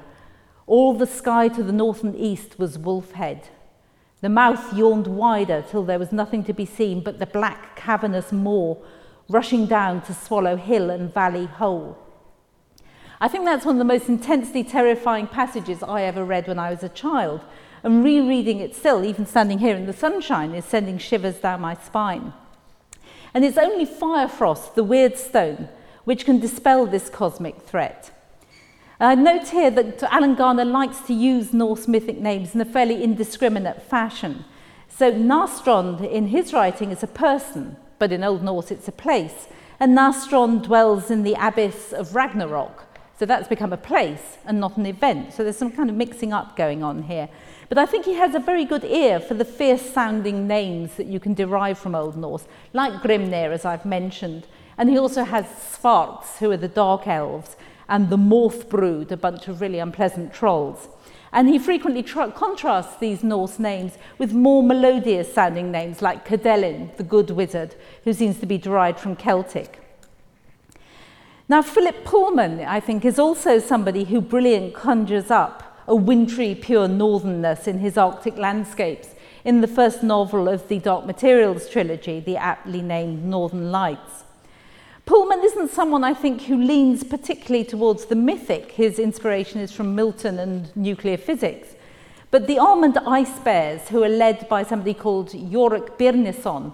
All 0.68 0.94
the 0.94 1.08
sky 1.08 1.48
to 1.48 1.64
the 1.64 1.72
north 1.72 2.04
and 2.04 2.16
east 2.16 2.60
was 2.60 2.78
wolf 2.78 3.14
head, 3.14 3.50
the 4.24 4.30
mouth 4.30 4.74
yawned 4.74 5.06
wider 5.06 5.66
till 5.70 5.84
there 5.84 6.00
was 6.00 6.14
nothing 6.14 6.46
to 6.46 6.54
be 6.54 6.66
seen 6.66 7.02
but 7.02 7.20
the 7.20 7.26
black 7.26 7.76
cavernous 7.76 8.32
maw 8.32 8.74
rushing 9.28 9.66
down 9.66 10.02
to 10.02 10.14
swallow 10.14 10.56
hill 10.56 10.90
and 10.90 11.14
valley 11.14 11.46
whole. 11.46 11.98
I 13.20 13.28
think 13.28 13.44
that's 13.44 13.66
one 13.66 13.76
of 13.76 13.80
the 13.80 13.94
most 13.94 14.08
intensely 14.08 14.64
terrifying 14.64 15.28
passages 15.28 15.84
I 15.84 16.04
ever 16.04 16.24
read 16.24 16.48
when 16.48 16.58
I 16.58 16.70
was 16.70 16.84
a 16.84 16.90
child, 16.90 17.42
and 17.84 18.02
rereading 18.02 18.62
it 18.62 18.74
still, 18.74 19.04
even 19.04 19.26
standing 19.26 19.60
here 19.60 19.76
in 19.76 19.88
the 19.88 19.92
sunshine, 19.92 20.56
is 20.56 20.64
sending 20.64 20.98
shivers 20.98 21.40
down 21.40 21.60
my 21.60 21.76
spine. 21.76 22.32
And 23.34 23.44
it's 23.44 23.58
only 23.58 23.86
Firefrost, 23.86 24.76
the 24.76 24.86
weird 24.86 25.18
stone, 25.18 25.68
which 26.06 26.24
can 26.24 26.40
dispel 26.40 26.86
this 26.86 27.10
cosmic 27.10 27.64
threat. 27.64 28.12
I 29.04 29.16
note 29.16 29.50
here 29.50 29.70
that 29.70 30.02
Alan 30.04 30.34
Garner 30.36 30.64
likes 30.64 31.02
to 31.08 31.14
use 31.14 31.52
Norse 31.52 31.90
mythic 31.90 32.20
names 32.20 32.56
in 32.56 32.62
a 32.62 32.66
fairly 32.66 33.04
indiscriminate 33.04 33.82
fashion. 33.82 34.46
So 34.88 35.12
Nastrond 35.12 36.10
in 36.10 36.28
his 36.28 36.54
writing 36.54 36.90
is 36.90 37.04
a 37.04 37.08
person, 37.08 37.76
but 38.00 38.14
in 38.14 38.24
Old 38.24 38.44
Norse 38.44 38.72
it's 38.72 38.88
a 38.88 38.94
place. 38.94 39.48
And 39.78 39.94
Nastrond 39.94 40.64
dwells 40.64 41.12
in 41.12 41.24
the 41.24 41.36
abyss 41.38 41.92
of 41.92 42.16
Ragnarok. 42.16 42.86
So 43.20 43.26
that's 43.26 43.50
become 43.50 43.74
a 43.74 43.78
place 43.78 44.38
and 44.46 44.62
not 44.62 44.78
an 44.78 44.86
event. 44.86 45.34
So 45.34 45.44
there's 45.44 45.58
some 45.58 45.72
kind 45.74 45.90
of 45.90 45.98
mixing 45.98 46.32
up 46.32 46.56
going 46.56 46.82
on 46.82 47.04
here. 47.04 47.28
But 47.68 47.78
I 47.78 47.86
think 47.86 48.06
he 48.06 48.14
has 48.14 48.36
a 48.36 48.40
very 48.40 48.64
good 48.64 48.86
ear 48.86 49.20
for 49.20 49.34
the 49.34 49.44
fierce 49.44 49.82
sounding 49.82 50.48
names 50.48 50.96
that 50.96 51.08
you 51.08 51.20
can 51.20 51.34
derive 51.34 51.78
from 51.78 51.94
Old 51.94 52.16
Norse, 52.16 52.46
like 52.72 53.02
Grimnir, 53.02 53.52
as 53.52 53.66
I've 53.66 53.86
mentioned. 53.86 54.48
And 54.78 54.90
he 54.90 54.98
also 54.98 55.26
has 55.26 55.46
Svarts, 55.46 56.38
who 56.38 56.50
are 56.52 56.58
the 56.58 56.70
dark 56.70 57.06
elves, 57.06 57.58
and 57.88 58.10
the 58.10 58.18
Morth 58.18 58.70
Brood, 58.70 59.12
a 59.12 59.18
bunch 59.18 59.48
of 59.48 59.62
really 59.62 59.80
unpleasant 59.80 60.34
trolls. 60.34 60.88
And 61.32 61.50
he 61.50 61.58
frequently 61.58 62.04
contrasts 62.04 62.98
these 62.98 63.24
Norse 63.24 63.58
names 63.58 63.98
with 64.20 64.34
more 64.34 64.62
melodious 64.62 65.34
sounding 65.34 65.72
names 65.72 66.02
like 66.02 66.28
Cadellin, 66.28 66.96
the 66.98 67.04
good 67.04 67.32
wizard, 67.32 67.76
who 68.04 68.14
seems 68.14 68.40
to 68.40 68.46
be 68.46 68.58
derived 68.58 69.00
from 69.00 69.16
Celtic. 69.16 69.80
Now, 71.50 71.62
Philip 71.62 72.06
Pullman, 72.06 72.62
I 72.62 72.80
think, 72.80 73.04
is 73.04 73.20
also 73.20 73.60
somebody 73.60 74.06
who 74.06 74.22
brilliantly 74.22 74.72
conjures 74.72 75.30
up 75.30 75.78
a 75.88 75.96
wintry, 75.96 76.56
pure 76.56 76.88
northernness 76.88 77.68
in 77.68 77.80
his 77.80 77.98
Arctic 77.98 78.38
landscapes 78.38 79.10
in 79.44 79.62
the 79.62 79.68
first 79.68 80.04
novel 80.04 80.48
of 80.48 80.68
the 80.70 80.80
Dark 80.80 81.06
Materials 81.06 81.68
trilogy, 81.68 82.20
the 82.20 82.38
aptly 82.38 82.82
named 82.82 83.26
Northern 83.26 83.72
Lights. 83.72 84.24
Pullman 85.06 85.44
isn't 85.44 85.72
someone 85.72 86.04
I 86.04 86.14
think 86.14 86.44
who 86.44 86.56
leans 86.56 87.04
particularly 87.04 87.66
towards 87.66 88.06
the 88.06 88.16
mythic. 88.16 88.72
His 88.72 89.00
inspiration 89.00 89.60
is 89.60 89.74
from 89.74 89.96
Milton 89.96 90.40
and 90.40 90.76
nuclear 90.78 91.18
physics. 91.18 91.76
But 92.32 92.48
the 92.48 92.58
almond 92.58 92.98
ice 93.06 93.38
bears, 93.40 93.90
who 93.90 94.02
are 94.04 94.10
led 94.10 94.48
by 94.48 94.64
somebody 94.64 94.94
called 94.94 95.32
Iorek 95.32 95.98
Byrnison, 95.98 96.72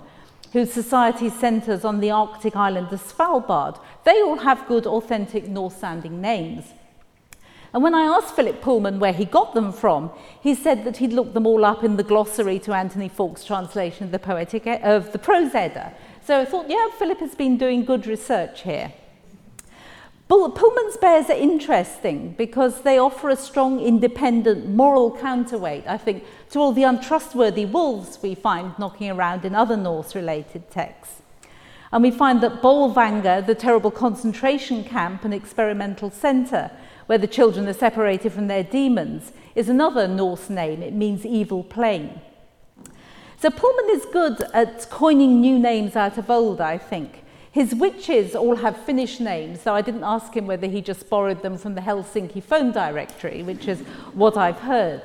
whose 0.53 0.71
society 0.71 1.29
centres 1.29 1.83
on 1.83 1.99
the 1.99 2.11
Arctic 2.11 2.55
island 2.55 2.93
of 2.93 3.01
Svalbard, 3.01 3.79
they 4.03 4.21
all 4.21 4.37
have 4.37 4.67
good, 4.67 4.85
authentic 4.85 5.47
Norse-sounding 5.47 6.21
names. 6.21 6.65
And 7.73 7.83
when 7.83 7.93
I 7.93 8.03
asked 8.03 8.35
Philip 8.35 8.61
Pullman 8.61 8.99
where 8.99 9.13
he 9.13 9.25
got 9.25 9.53
them 9.53 9.71
from, 9.71 10.11
he 10.41 10.55
said 10.55 10.85
that 10.85 10.97
he'd 10.97 11.13
looked 11.13 11.33
them 11.33 11.45
all 11.45 11.65
up 11.65 11.83
in 11.83 11.97
the 11.97 12.03
glossary 12.03 12.57
to 12.59 12.73
Anthony 12.73 13.09
Faulkes' 13.09 13.45
translation 13.45 14.05
of 14.05 14.11
the, 14.11 14.19
poetic, 14.19 14.65
of 14.65 15.11
the 15.11 15.19
Prose 15.19 15.53
Edda. 15.53 15.93
So 16.29 16.39
I 16.39 16.45
thought, 16.45 16.69
yeah, 16.69 16.89
Philip 16.99 17.21
has 17.21 17.33
been 17.33 17.57
doing 17.57 17.83
good 17.83 18.05
research 18.05 18.61
here. 18.61 18.93
Pullman's 20.27 20.95
bears 20.97 21.27
are 21.27 21.35
interesting 21.35 22.35
because 22.37 22.83
they 22.83 22.99
offer 22.99 23.29
a 23.29 23.35
strong, 23.35 23.79
independent, 23.79 24.67
moral 24.67 25.17
counterweight, 25.17 25.87
I 25.87 25.97
think, 25.97 26.23
to 26.51 26.59
all 26.59 26.71
the 26.71 26.83
untrustworthy 26.83 27.65
wolves 27.65 28.19
we 28.21 28.35
find 28.35 28.77
knocking 28.77 29.09
around 29.09 29.43
in 29.43 29.55
other 29.55 29.75
Norse-related 29.75 30.69
texts. 30.69 31.23
And 31.91 32.03
we 32.03 32.11
find 32.11 32.41
that 32.41 32.61
Bolvangar, 32.61 33.47
the 33.47 33.55
terrible 33.55 33.89
concentration 33.89 34.83
camp 34.83 35.25
and 35.25 35.33
experimental 35.33 36.11
centre, 36.11 36.69
where 37.07 37.17
the 37.17 37.25
children 37.25 37.67
are 37.67 37.73
separated 37.73 38.33
from 38.33 38.45
their 38.45 38.63
dæmons, 38.63 39.31
is 39.55 39.67
another 39.67 40.07
Norse 40.07 40.47
name. 40.47 40.83
It 40.83 40.93
means 40.93 41.25
evil 41.25 41.63
plain. 41.63 42.21
So 43.41 43.49
Pullman 43.49 43.89
is 43.91 44.05
good 44.11 44.41
at 44.53 44.89
coining 44.89 45.39
new 45.39 45.57
names 45.57 45.95
out 45.95 46.17
of 46.17 46.29
old, 46.29 46.59
I 46.59 46.77
think. 46.77 47.23
His 47.53 47.73
witches 47.73 48.35
all 48.35 48.57
have 48.57 48.75
Finnish 48.85 49.21
names, 49.21 49.61
so 49.61 49.73
I 49.73 49.81
didn't 49.81 50.03
ask 50.03 50.33
him 50.33 50.45
whether 50.45 50.67
he 50.67 50.81
just 50.81 51.09
borrowed 51.09 51.41
them 51.41 51.57
from 51.57 51.73
the 51.73 51.79
Helsinki 51.79 52.43
phone 52.43 52.73
directory, 52.73 53.41
which 53.41 53.69
is 53.69 53.79
what 54.13 54.35
I've 54.35 54.59
heard. 54.59 55.03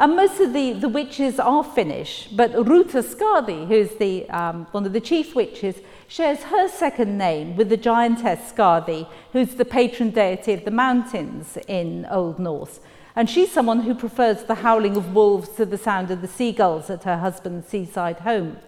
And 0.00 0.16
most 0.16 0.40
of 0.40 0.52
the, 0.52 0.72
the 0.72 0.88
witches 0.88 1.38
are 1.38 1.62
Finnish, 1.62 2.28
but 2.32 2.50
Ruta 2.66 3.04
Skadi, 3.04 3.68
who's 3.68 3.90
the, 4.00 4.28
um, 4.30 4.66
one 4.72 4.84
of 4.84 4.92
the 4.92 5.00
chief 5.00 5.36
witches, 5.36 5.76
shares 6.08 6.42
her 6.42 6.66
second 6.66 7.16
name 7.16 7.54
with 7.54 7.68
the 7.68 7.76
giantess 7.76 8.50
Skadi, 8.50 9.06
who's 9.32 9.54
the 9.54 9.64
patron 9.64 10.10
deity 10.10 10.54
of 10.54 10.64
the 10.64 10.72
mountains 10.72 11.56
in 11.68 12.04
Old 12.10 12.40
Norse. 12.40 12.80
And 13.16 13.28
she's 13.28 13.50
someone 13.50 13.80
who 13.80 13.94
prefers 13.94 14.44
the 14.44 14.56
howling 14.56 14.96
of 14.96 15.14
wolves 15.14 15.48
to 15.50 15.66
the 15.66 15.78
sound 15.78 16.10
of 16.10 16.20
the 16.22 16.28
seagulls 16.28 16.90
at 16.90 17.04
her 17.04 17.18
husband's 17.18 17.68
seaside 17.68 18.20
home. 18.20 18.58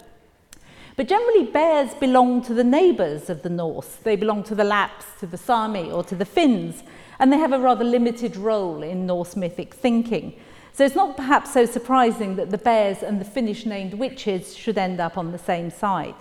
But 0.95 1.07
generally, 1.07 1.45
bears 1.45 1.95
belong 1.95 2.43
to 2.43 2.53
the 2.53 2.63
neighbours 2.63 3.29
of 3.29 3.41
the 3.41 3.49
Norse. 3.49 3.95
They 4.03 4.15
belong 4.15 4.43
to 4.43 4.55
the 4.55 4.63
Lapps, 4.63 5.05
to 5.21 5.25
the 5.25 5.37
Sami, 5.37 5.89
or 5.89 6.03
to 6.03 6.15
the 6.15 6.25
Finns, 6.25 6.83
and 7.19 7.31
they 7.31 7.37
have 7.37 7.53
a 7.53 7.59
rather 7.59 7.83
limited 7.83 8.35
role 8.35 8.83
in 8.83 9.07
Norse 9.07 9.35
mythic 9.35 9.73
thinking. 9.73 10.33
So 10.73 10.83
it's 10.83 10.95
not 10.95 11.15
perhaps 11.15 11.53
so 11.53 11.65
surprising 11.65 12.35
that 12.35 12.51
the 12.51 12.57
bears 12.57 13.01
and 13.01 13.19
the 13.21 13.25
Finnish 13.25 13.65
named 13.65 13.95
witches 13.95 14.55
should 14.55 14.77
end 14.77 14.99
up 14.99 15.17
on 15.17 15.31
the 15.31 15.39
same 15.39 15.71
side. 15.71 16.15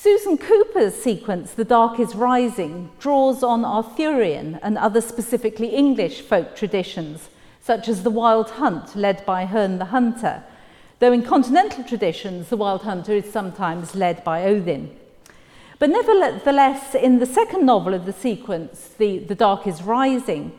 Susan 0.00 0.38
Cooper's 0.38 0.94
sequence, 0.94 1.50
The 1.50 1.64
Dark 1.64 1.98
is 1.98 2.14
Rising, 2.14 2.88
draws 3.00 3.42
on 3.42 3.64
Arthurian 3.64 4.60
and 4.62 4.78
other 4.78 5.00
specifically 5.00 5.70
English 5.70 6.20
folk 6.20 6.54
traditions, 6.54 7.30
such 7.60 7.88
as 7.88 8.04
the 8.04 8.10
Wild 8.10 8.50
Hunt, 8.50 8.94
led 8.94 9.26
by 9.26 9.44
Herne 9.44 9.80
the 9.80 9.86
Hunter, 9.86 10.44
though 11.00 11.10
in 11.10 11.24
continental 11.24 11.82
traditions, 11.82 12.48
the 12.48 12.56
Wild 12.56 12.82
Hunter 12.82 13.12
is 13.12 13.28
sometimes 13.32 13.96
led 13.96 14.22
by 14.22 14.44
Odin. 14.44 14.96
But 15.80 15.90
nevertheless, 15.90 16.94
in 16.94 17.18
the 17.18 17.26
second 17.26 17.66
novel 17.66 17.92
of 17.92 18.06
the 18.06 18.12
sequence, 18.12 18.90
The, 18.98 19.18
the 19.18 19.34
Dark 19.34 19.66
is 19.66 19.82
Rising, 19.82 20.56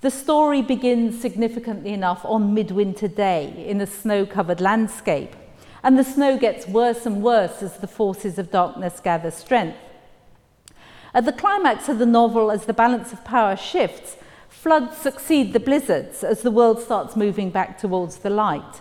the 0.00 0.12
story 0.12 0.62
begins 0.62 1.20
significantly 1.20 1.92
enough 1.92 2.24
on 2.24 2.54
midwinter 2.54 3.08
day 3.08 3.64
in 3.66 3.80
a 3.80 3.86
snow-covered 3.86 4.60
landscape, 4.60 5.34
and 5.86 5.96
the 5.96 6.02
snow 6.02 6.36
gets 6.36 6.66
worse 6.66 7.06
and 7.06 7.22
worse 7.22 7.62
as 7.62 7.76
the 7.76 7.86
forces 7.86 8.40
of 8.40 8.50
darkness 8.50 8.98
gather 8.98 9.30
strength. 9.30 9.78
At 11.14 11.26
the 11.26 11.32
climax 11.32 11.88
of 11.88 12.00
the 12.00 12.04
novel, 12.04 12.50
as 12.50 12.66
the 12.66 12.72
balance 12.72 13.12
of 13.12 13.24
power 13.24 13.54
shifts, 13.54 14.16
floods 14.48 14.96
succeed 14.96 15.52
the 15.52 15.60
blizzards 15.60 16.24
as 16.24 16.42
the 16.42 16.50
world 16.50 16.80
starts 16.80 17.14
moving 17.14 17.50
back 17.50 17.78
towards 17.78 18.16
the 18.16 18.30
light. 18.30 18.80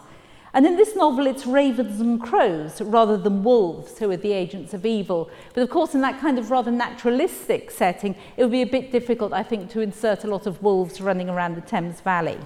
And 0.51 0.65
in 0.65 0.77
this 0.77 0.95
novel, 0.95 1.27
it's 1.27 1.45
ravens 1.45 2.01
and 2.01 2.19
crows 2.19 2.81
rather 2.81 3.17
than 3.17 3.43
wolves 3.43 3.99
who 3.99 4.09
are 4.09 4.17
the 4.17 4.33
agents 4.33 4.73
of 4.73 4.83
evil. 4.83 5.29
But 5.53 5.61
of 5.61 5.69
course, 5.69 5.93
in 5.93 6.01
that 6.01 6.19
kind 6.19 6.39
of 6.39 6.49
rather 6.49 6.71
naturalistic 6.71 7.69
setting, 7.69 8.15
it 8.35 8.41
would 8.41 8.51
be 8.51 8.63
a 8.63 8.65
bit 8.65 8.91
difficult, 8.91 9.31
I 9.31 9.43
think, 9.43 9.69
to 9.73 9.81
insert 9.81 10.23
a 10.23 10.27
lot 10.27 10.47
of 10.47 10.63
wolves 10.63 10.99
running 10.99 11.29
around 11.29 11.53
the 11.53 11.61
Thames 11.61 12.01
Valley. 12.01 12.39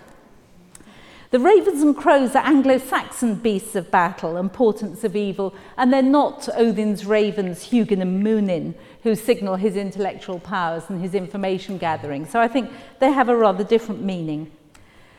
The 1.32 1.40
ravens 1.40 1.84
and 1.84 1.96
crows 1.96 2.36
are 2.36 2.44
Anglo-Saxon 2.44 3.36
beasts 3.36 3.76
of 3.76 3.92
battle 3.92 4.36
and 4.36 4.52
portents 4.52 5.04
of 5.04 5.16
evil, 5.16 5.54
and 5.78 5.94
they're 5.94 6.02
not 6.02 6.50
Odin's 6.58 7.06
ravens, 7.06 7.70
Hugin 7.70 8.02
and 8.02 8.24
Munin, 8.24 8.74
who 9.04 9.14
signal 9.14 9.56
his 9.56 9.76
intellectual 9.76 10.40
powers 10.40 10.86
and 10.90 11.00
his 11.00 11.14
information 11.14 11.78
gathering. 11.78 12.26
So 12.26 12.40
I 12.40 12.48
think 12.48 12.72
they 12.98 13.12
have 13.12 13.30
a 13.30 13.36
rather 13.36 13.64
different 13.64 14.02
meaning. 14.02 14.52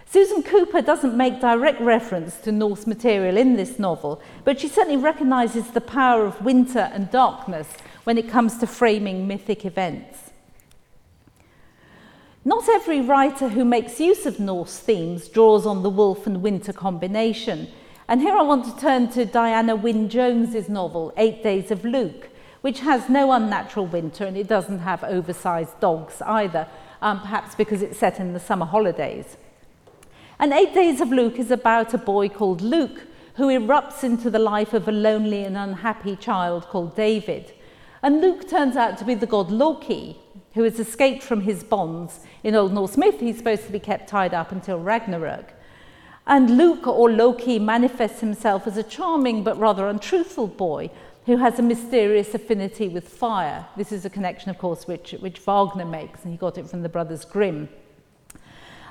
Susan 0.05 0.43
Cooper 0.43 0.83
doesn't 0.83 1.17
make 1.17 1.41
direct 1.41 1.81
reference 1.81 2.39
to 2.39 2.51
Norse 2.51 2.89
material 2.89 3.37
in 3.37 3.55
this 3.55 3.79
novel, 3.79 4.21
but 4.43 4.59
she 4.59 4.67
certainly 4.67 5.01
recognises 5.01 5.71
the 5.71 5.81
power 5.81 6.27
of 6.27 6.45
winter 6.45 6.91
and 6.93 7.09
darkness 7.13 7.69
when 8.03 8.19
it 8.19 8.29
comes 8.29 8.59
to 8.59 8.67
framing 8.67 9.29
mythic 9.29 9.65
events. 9.65 10.30
Not 12.45 12.71
every 12.71 13.03
writer 13.03 13.51
who 13.51 13.67
makes 13.67 14.01
use 14.01 14.25
of 14.25 14.41
Norse 14.41 14.79
themes 14.79 15.29
draws 15.29 15.67
on 15.67 15.83
the 15.83 15.91
wolf 15.91 16.27
and 16.27 16.41
winter 16.41 16.73
combination. 16.73 17.69
And 18.09 18.23
here 18.23 18.35
I 18.35 18.41
want 18.41 18.65
to 18.65 18.81
turn 18.81 19.11
to 19.11 19.27
Diana 19.27 19.77
Wynne 19.77 20.09
Jones's 20.09 20.67
novel, 20.67 21.13
Eight 21.19 21.43
Days 21.43 21.71
of 21.71 21.85
Luke, 21.85 22.31
which 22.63 22.81
has 22.81 23.11
no 23.11 23.31
unnatural 23.33 23.85
winter 23.85 24.25
and 24.25 24.39
it 24.39 24.49
doesn't 24.49 24.79
have 24.79 25.05
oversized 25.05 25.79
dogs 25.81 26.23
either, 26.23 26.67
um, 27.03 27.21
perhaps 27.21 27.55
because 27.55 27.83
it's 27.83 27.99
set 27.99 28.19
in 28.19 28.33
the 28.33 28.41
summer 28.41 28.65
holidays. 28.65 29.37
And 30.39 30.55
Eight 30.55 30.73
Days 30.73 31.03
of 31.03 31.11
Luke 31.11 31.39
is 31.39 31.51
about 31.51 31.93
a 31.93 31.99
boy 31.99 32.31
called 32.31 32.63
Luke 32.63 33.03
who 33.35 33.49
erupts 33.49 34.03
into 34.03 34.31
the 34.31 34.39
life 34.39 34.73
of 34.73 34.89
a 34.89 34.93
lonely 34.93 35.45
and 35.45 35.59
unhappy 35.59 36.17
child 36.17 36.69
called 36.69 36.97
David. 36.97 37.53
And 38.03 38.23
Luke 38.23 38.49
turns 38.49 38.77
out 38.77 38.97
to 38.97 39.05
be 39.05 39.15
the 39.15 39.27
god 39.27 39.51
Loki, 39.51 40.19
who 40.55 40.63
has 40.65 40.79
escaped 40.81 41.23
from 41.23 41.43
his 41.43 41.63
bonds. 41.63 42.21
In 42.43 42.55
Old 42.55 42.73
Norse 42.73 42.97
myth, 42.97 43.21
he's 43.21 43.39
supposed 43.39 43.67
to 43.67 43.73
be 43.73 43.79
kept 43.79 44.09
tied 44.09 44.35
up 44.35 44.53
until 44.53 44.79
Ragnarok. 44.79 45.53
And 46.27 46.57
Luke, 46.57 46.87
or 46.87 47.11
Loki, 47.11 47.59
manifests 47.59 48.21
himself 48.21 48.67
as 48.67 48.77
a 48.77 48.83
charming 48.83 49.43
but 49.43 49.59
rather 49.59 49.89
untruthful 49.89 50.49
boy 50.49 50.91
who 51.27 51.37
has 51.37 51.59
a 51.59 51.63
mysterious 51.63 52.35
affinity 52.35 52.89
with 52.89 53.09
fire. 53.09 53.67
This 53.77 53.93
is 53.93 54.05
a 54.05 54.11
connection, 54.11 54.51
of 54.51 54.59
course, 54.59 54.87
which, 54.87 55.13
which 55.21 55.39
Wagner 55.39 55.85
makes, 55.85 56.23
and 56.25 56.33
he 56.33 56.39
got 56.39 56.59
it 56.59 56.69
from 56.69 56.83
the 56.83 56.89
Brothers 56.89 57.25
Grimm. 57.25 57.69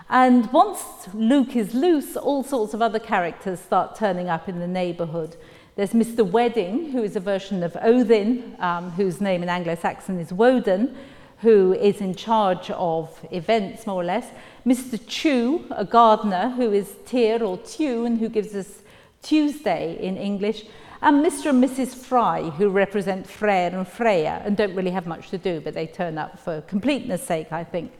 And 0.10 0.52
once 0.52 0.82
Luke 1.14 1.56
is 1.56 1.74
loose, 1.74 2.16
all 2.16 2.44
sorts 2.44 2.74
of 2.74 2.82
other 2.82 3.00
characters 3.00 3.60
start 3.60 3.96
turning 3.96 4.28
up 4.28 4.50
in 4.50 4.60
the 4.60 4.68
neighborhood. 4.68 5.36
There's 5.76 5.92
Mr. 5.92 6.30
Wedding, 6.30 6.92
who 6.92 7.04
is 7.04 7.16
a 7.16 7.20
version 7.20 7.62
of 7.64 7.78
Odin, 7.82 8.56
um, 8.60 8.92
whose 8.92 9.22
name 9.22 9.44
in 9.44 9.50
Anglo-Saxon 9.50 10.20
is 10.20 10.34
Woden, 10.34 10.96
who 11.42 11.74
is 11.74 12.02
in 12.02 12.16
charge 12.16 12.70
of 12.72 13.18
events, 13.32 13.88
more 13.88 14.02
or 14.02 14.06
less. 14.06 14.28
Mr. 14.66 15.00
Chew, 15.08 15.66
a 15.72 15.86
gardener, 15.86 16.50
who 16.50 16.72
is 16.72 16.96
Tyr 17.06 17.42
or 17.44 17.60
and 17.80 18.20
who 18.20 18.30
gives 18.30 18.54
us 18.56 18.82
Tuesday 19.22 19.98
in 20.02 20.18
English. 20.18 20.66
And 21.02 21.26
Mr. 21.26 21.52
and 21.52 21.64
Mrs. 21.64 21.96
Fry, 21.96 22.50
who 22.50 22.70
represent 22.70 23.26
Freyr 23.26 23.72
and 23.74 23.88
Freya, 23.88 24.42
and 24.44 24.58
don't 24.58 24.76
really 24.76 24.92
have 24.92 25.08
much 25.08 25.30
to 25.30 25.38
do, 25.38 25.62
but 25.62 25.74
they 25.74 25.88
turn 25.88 26.18
up 26.18 26.38
for 26.40 26.60
completeness 26.62 27.24
sake, 27.24 27.54
I 27.54 27.64
think. 27.64 27.94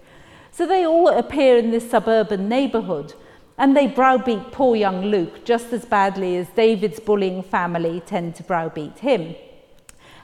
So 0.52 0.66
they 0.66 0.86
all 0.86 1.08
appear 1.08 1.58
in 1.58 1.72
this 1.72 1.90
suburban 1.90 2.50
neighbourhood 2.50 3.14
and 3.60 3.76
they 3.76 3.88
browbeat 3.88 4.54
poor 4.54 4.76
young 4.76 5.06
Luke 5.06 5.44
just 5.44 5.74
as 5.74 5.84
badly 5.84 6.38
as 6.38 6.48
David's 6.50 7.00
bullying 7.00 7.44
family 7.44 8.02
tend 8.06 8.36
to 8.36 8.44
browbeat 8.44 9.00
him. 9.00 9.36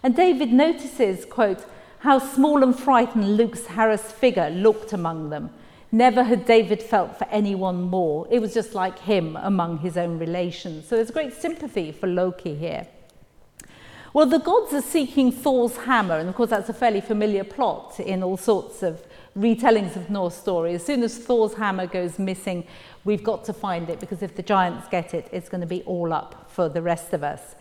And 0.02 0.16
David 0.16 0.54
notices, 0.54 1.26
quote, 1.26 1.66
how 2.06 2.20
small 2.20 2.62
and 2.62 2.78
frightened 2.78 3.36
Luke's 3.36 3.66
Harris 3.66 4.12
figure 4.12 4.52
looked 4.52 4.94
among 4.94 5.32
them. 5.32 5.50
Never 5.92 6.22
had 6.22 6.46
David 6.46 6.84
felt 6.84 7.18
for 7.18 7.26
anyone 7.32 7.82
more. 7.82 8.28
It 8.30 8.40
was 8.40 8.54
just 8.54 8.76
like 8.76 9.00
him 9.00 9.36
among 9.36 9.80
his 9.80 9.98
own 9.98 10.20
relations. 10.20 10.88
So 10.88 10.98
there's 10.98 11.10
great 11.10 11.34
sympathy 11.34 11.92
for 11.92 12.06
Loki 12.06 12.54
here. 12.54 12.86
Well, 14.14 14.28
the 14.28 14.38
gods 14.38 14.72
are 14.72 14.84
seeking 14.84 15.32
Thor's 15.32 15.78
hammer, 15.78 16.20
and 16.20 16.30
of 16.30 16.36
course 16.36 16.52
that's 16.52 16.70
a 16.70 16.74
fairly 16.74 17.02
familiar 17.02 17.44
plot 17.44 18.00
in 18.00 18.22
all 18.22 18.38
sorts 18.38 18.84
of 18.84 19.04
retellings 19.36 19.96
of 19.96 20.08
Norse 20.12 20.36
stories. 20.36 20.82
As 20.82 20.86
soon 20.86 21.02
as 21.02 21.18
Thor's 21.18 21.56
hammer 21.56 21.88
goes 21.88 22.20
missing, 22.20 22.68
we've 23.04 23.24
got 23.24 23.44
to 23.46 23.54
find 23.54 23.90
it 23.90 24.00
because 24.00 24.22
if 24.22 24.36
the 24.36 24.44
giants 24.44 24.88
get 24.90 25.16
it, 25.16 25.28
it's 25.32 25.50
going 25.50 25.62
to 25.62 25.68
be 25.68 25.82
all 25.84 26.14
up 26.14 26.52
for 26.52 26.70
the 26.70 26.84
rest 26.84 27.14
of 27.14 27.24
us. 27.24 27.56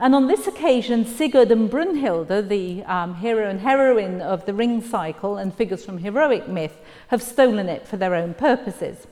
And 0.00 0.14
on 0.14 0.28
this 0.28 0.46
occasion, 0.46 1.04
Sigurd 1.04 1.50
and 1.50 1.68
Brunhilde, 1.68 2.48
the 2.48 2.84
um, 2.84 3.16
hero 3.16 3.50
and 3.50 3.60
heroine 3.60 4.20
of 4.20 4.46
the 4.46 4.54
ring 4.54 4.80
cycle 4.80 5.36
and 5.36 5.52
figures 5.52 5.84
from 5.84 5.98
heroic 5.98 6.46
myth, 6.46 6.78
have 7.08 7.20
stolen 7.20 7.68
it 7.68 7.86
for 7.86 7.96
their 7.96 8.14
own 8.14 8.34
purposes. 8.34 9.08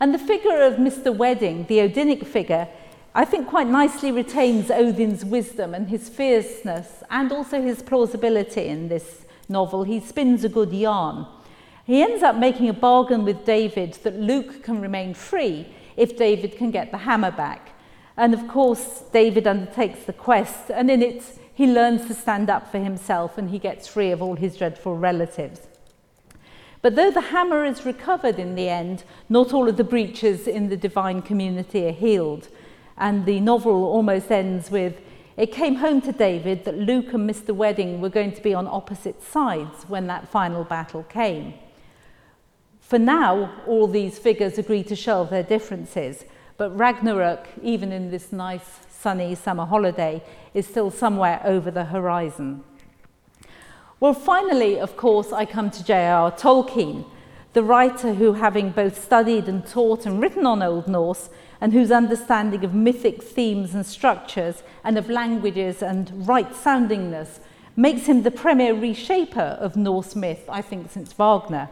And 0.00 0.14
the 0.14 0.18
figure 0.18 0.62
of 0.62 0.74
Mr. 0.74 1.14
Wedding, 1.14 1.66
the 1.66 1.78
Odinic 1.78 2.26
figure, 2.26 2.66
I 3.14 3.26
think 3.26 3.46
quite 3.46 3.66
nicely 3.66 4.10
retains 4.10 4.70
Odin's 4.70 5.24
wisdom 5.24 5.74
and 5.74 5.88
his 5.88 6.08
fierceness 6.08 7.02
and 7.10 7.30
also 7.30 7.60
his 7.60 7.82
plausibility 7.82 8.66
in 8.66 8.88
this 8.88 9.26
novel, 9.48 9.84
he 9.84 10.00
spins 10.00 10.44
a 10.44 10.48
good 10.48 10.72
yarn. 10.72 11.26
He 11.84 12.02
ends 12.02 12.22
up 12.22 12.36
making 12.36 12.70
a 12.70 12.72
bargain 12.72 13.24
with 13.24 13.44
David 13.44 13.92
that 14.02 14.18
Luke 14.18 14.62
can 14.62 14.80
remain 14.80 15.12
free 15.12 15.66
if 15.96 16.16
David 16.16 16.56
can 16.56 16.70
get 16.70 16.90
the 16.90 16.98
hammer 16.98 17.30
back. 17.30 17.73
And 18.16 18.32
of 18.34 18.46
course, 18.48 19.02
David 19.12 19.46
undertakes 19.46 20.04
the 20.04 20.12
quest, 20.12 20.70
and 20.70 20.90
in 20.90 21.02
it, 21.02 21.38
he 21.54 21.66
learns 21.66 22.06
to 22.06 22.14
stand 22.14 22.50
up 22.50 22.70
for 22.70 22.78
himself 22.78 23.38
and 23.38 23.50
he 23.50 23.58
gets 23.60 23.86
free 23.86 24.10
of 24.10 24.20
all 24.20 24.34
his 24.34 24.56
dreadful 24.56 24.96
relatives. 24.96 25.60
But 26.82 26.96
though 26.96 27.10
the 27.10 27.20
hammer 27.20 27.64
is 27.64 27.86
recovered 27.86 28.38
in 28.38 28.56
the 28.56 28.68
end, 28.68 29.04
not 29.28 29.54
all 29.54 29.68
of 29.68 29.76
the 29.76 29.84
breaches 29.84 30.46
in 30.48 30.68
the 30.68 30.76
divine 30.76 31.22
community 31.22 31.86
are 31.86 31.92
healed. 31.92 32.48
And 32.98 33.24
the 33.24 33.40
novel 33.40 33.84
almost 33.84 34.30
ends 34.30 34.70
with 34.70 35.00
it 35.36 35.50
came 35.50 35.76
home 35.76 36.00
to 36.02 36.12
David 36.12 36.64
that 36.64 36.78
Luke 36.78 37.12
and 37.12 37.28
Mr. 37.28 37.54
Wedding 37.54 38.00
were 38.00 38.08
going 38.08 38.32
to 38.32 38.42
be 38.42 38.54
on 38.54 38.68
opposite 38.68 39.22
sides 39.22 39.84
when 39.88 40.06
that 40.06 40.28
final 40.28 40.62
battle 40.62 41.02
came. 41.04 41.54
For 42.80 42.98
now, 42.98 43.50
all 43.66 43.88
these 43.88 44.18
figures 44.18 44.58
agree 44.58 44.84
to 44.84 44.94
shelve 44.94 45.30
their 45.30 45.42
differences, 45.42 46.24
but 46.56 46.76
Ragnarok, 46.76 47.48
even 47.62 47.92
in 47.92 48.10
this 48.10 48.32
nice 48.32 48.80
sunny 48.88 49.34
summer 49.34 49.66
holiday, 49.66 50.22
is 50.54 50.66
still 50.66 50.90
somewhere 50.90 51.40
over 51.44 51.70
the 51.70 51.86
horizon. 51.86 52.62
Well, 54.00 54.14
finally, 54.14 54.78
of 54.78 54.96
course, 54.96 55.32
I 55.32 55.46
come 55.46 55.70
to 55.70 55.84
J.R.R. 55.84 56.32
Tolkien, 56.32 57.04
the 57.54 57.62
writer 57.62 58.14
who, 58.14 58.34
having 58.34 58.70
both 58.70 59.02
studied 59.02 59.48
and 59.48 59.66
taught 59.66 60.06
and 60.06 60.20
written 60.20 60.46
on 60.46 60.62
Old 60.62 60.88
Norse, 60.88 61.30
and 61.60 61.72
whose 61.72 61.90
understanding 61.90 62.64
of 62.64 62.74
mythic 62.74 63.22
themes 63.22 63.74
and 63.74 63.86
structures 63.86 64.62
and 64.82 64.98
of 64.98 65.08
languages 65.08 65.82
and 65.82 66.28
right 66.28 66.52
soundingness 66.52 67.38
makes 67.76 68.06
him 68.06 68.22
the 68.22 68.30
premier 68.30 68.74
reshaper 68.74 69.56
of 69.60 69.76
Norse 69.76 70.14
myth, 70.14 70.44
I 70.48 70.62
think, 70.62 70.90
since 70.90 71.12
Wagner. 71.12 71.68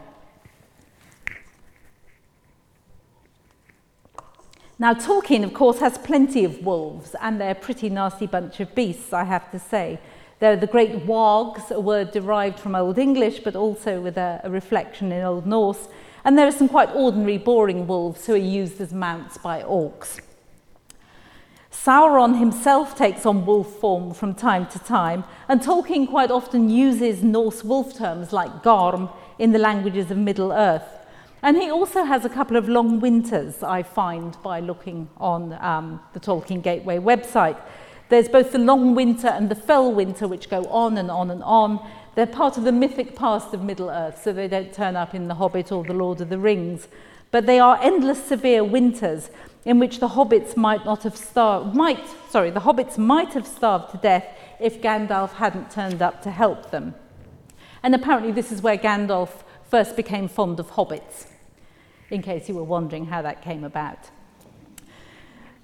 Now, 4.79 4.93
Tolkien, 4.93 5.43
of 5.43 5.53
course, 5.53 5.79
has 5.79 5.97
plenty 5.99 6.43
of 6.43 6.65
wolves, 6.65 7.15
and 7.21 7.39
they're 7.39 7.51
a 7.51 7.55
pretty 7.55 7.89
nasty 7.89 8.25
bunch 8.25 8.59
of 8.59 8.73
beasts, 8.73 9.13
I 9.13 9.23
have 9.23 9.51
to 9.51 9.59
say. 9.59 9.99
They're 10.39 10.55
the 10.55 10.67
great 10.67 11.05
wargs, 11.05 11.69
a 11.69 11.79
word 11.79 12.11
derived 12.11 12.59
from 12.59 12.75
Old 12.75 12.97
English, 12.97 13.39
but 13.39 13.55
also 13.55 14.01
with 14.01 14.17
a, 14.17 14.41
a 14.43 14.49
reflection 14.49 15.11
in 15.11 15.23
Old 15.23 15.45
Norse, 15.45 15.87
And 16.25 16.37
there 16.37 16.47
are 16.47 16.51
some 16.51 16.69
quite 16.69 16.89
ordinary, 16.95 17.37
boring 17.37 17.85
wolves 17.85 18.25
who 18.25 18.33
are 18.33 18.37
used 18.37 18.81
as 18.81 18.93
mounts 18.93 19.37
by 19.37 19.61
orcs. 19.61 20.19
Sauron 21.71 22.39
himself 22.39 22.95
takes 22.95 23.25
on 23.25 23.45
wolf 23.45 23.67
form 23.79 24.13
from 24.13 24.33
time 24.33 24.65
to 24.67 24.79
time, 24.79 25.23
and 25.49 25.61
Tolkien 25.61 26.07
quite 26.07 26.31
often 26.31 26.69
uses 26.69 27.23
Norse 27.23 27.63
wolf 27.63 27.97
terms 27.97 28.31
like 28.31 28.63
Garm 28.63 29.09
in 29.37 29.51
the 29.51 29.59
languages 29.59 30.09
of 30.09 30.17
Middle 30.17 30.51
Earth. 30.51 31.02
And 31.43 31.57
he 31.57 31.69
also 31.69 32.05
has 32.05 32.23
a 32.23 32.29
couple 32.29 32.55
of 32.55 32.69
long 32.69 33.01
winters, 33.01 33.63
I 33.63 33.83
find, 33.83 34.37
by 34.41 34.61
looking 34.61 35.09
on 35.17 35.51
um, 35.59 35.99
the 36.13 36.19
Tolkien 36.21 36.63
Gateway 36.63 36.99
website. 36.99 37.59
There's 38.07 38.29
both 38.29 38.53
the 38.53 38.59
long 38.59 38.95
winter 38.95 39.27
and 39.27 39.49
the 39.49 39.55
fell 39.55 39.91
winter, 39.91 40.25
which 40.25 40.49
go 40.49 40.63
on 40.69 40.97
and 40.97 41.11
on 41.11 41.29
and 41.29 41.43
on. 41.43 41.85
They're 42.15 42.27
part 42.27 42.57
of 42.57 42.63
the 42.63 42.71
mythic 42.71 43.13
past 43.13 43.53
of 43.53 43.61
Middle 43.61 43.89
Earth, 43.89 44.21
so 44.23 44.31
they 44.31 44.47
don't 44.47 44.71
turn 44.71 44.95
up 44.95 45.13
in 45.13 45.27
The 45.27 45.35
Hobbit 45.35 45.69
or 45.73 45.83
The 45.83 45.93
Lord 45.93 46.21
of 46.21 46.29
the 46.29 46.37
Rings. 46.39 46.87
But 47.29 47.45
they 47.45 47.59
are 47.59 47.77
endless 47.81 48.23
severe 48.23 48.63
winters 48.63 49.29
in 49.65 49.79
which 49.79 49.99
the 49.99 50.09
hobbits 50.09 50.55
might 50.55 50.85
not 50.85 51.03
have 51.03 51.17
starved, 51.17 51.75
might, 51.75 52.07
sorry, 52.29 52.51
the 52.51 52.61
hobbits 52.61 52.97
might 52.97 53.33
have 53.33 53.47
starved 53.47 53.91
to 53.91 53.97
death 53.97 54.25
if 54.61 54.81
Gandalf 54.81 55.33
hadn't 55.33 55.71
turned 55.71 56.01
up 56.01 56.21
to 56.21 56.31
help 56.31 56.71
them. 56.71 56.95
And 57.81 57.93
apparently 57.93 58.31
this 58.31 58.49
is 58.49 58.61
where 58.61 58.77
Gandalf 58.77 59.43
first 59.69 59.97
became 59.97 60.27
fond 60.27 60.59
of 60.59 60.71
hobbits, 60.71 61.25
in 62.09 62.21
case 62.21 62.49
you 62.49 62.55
were 62.55 62.63
wondering 62.63 63.05
how 63.05 63.21
that 63.21 63.41
came 63.41 63.63
about. 63.63 64.09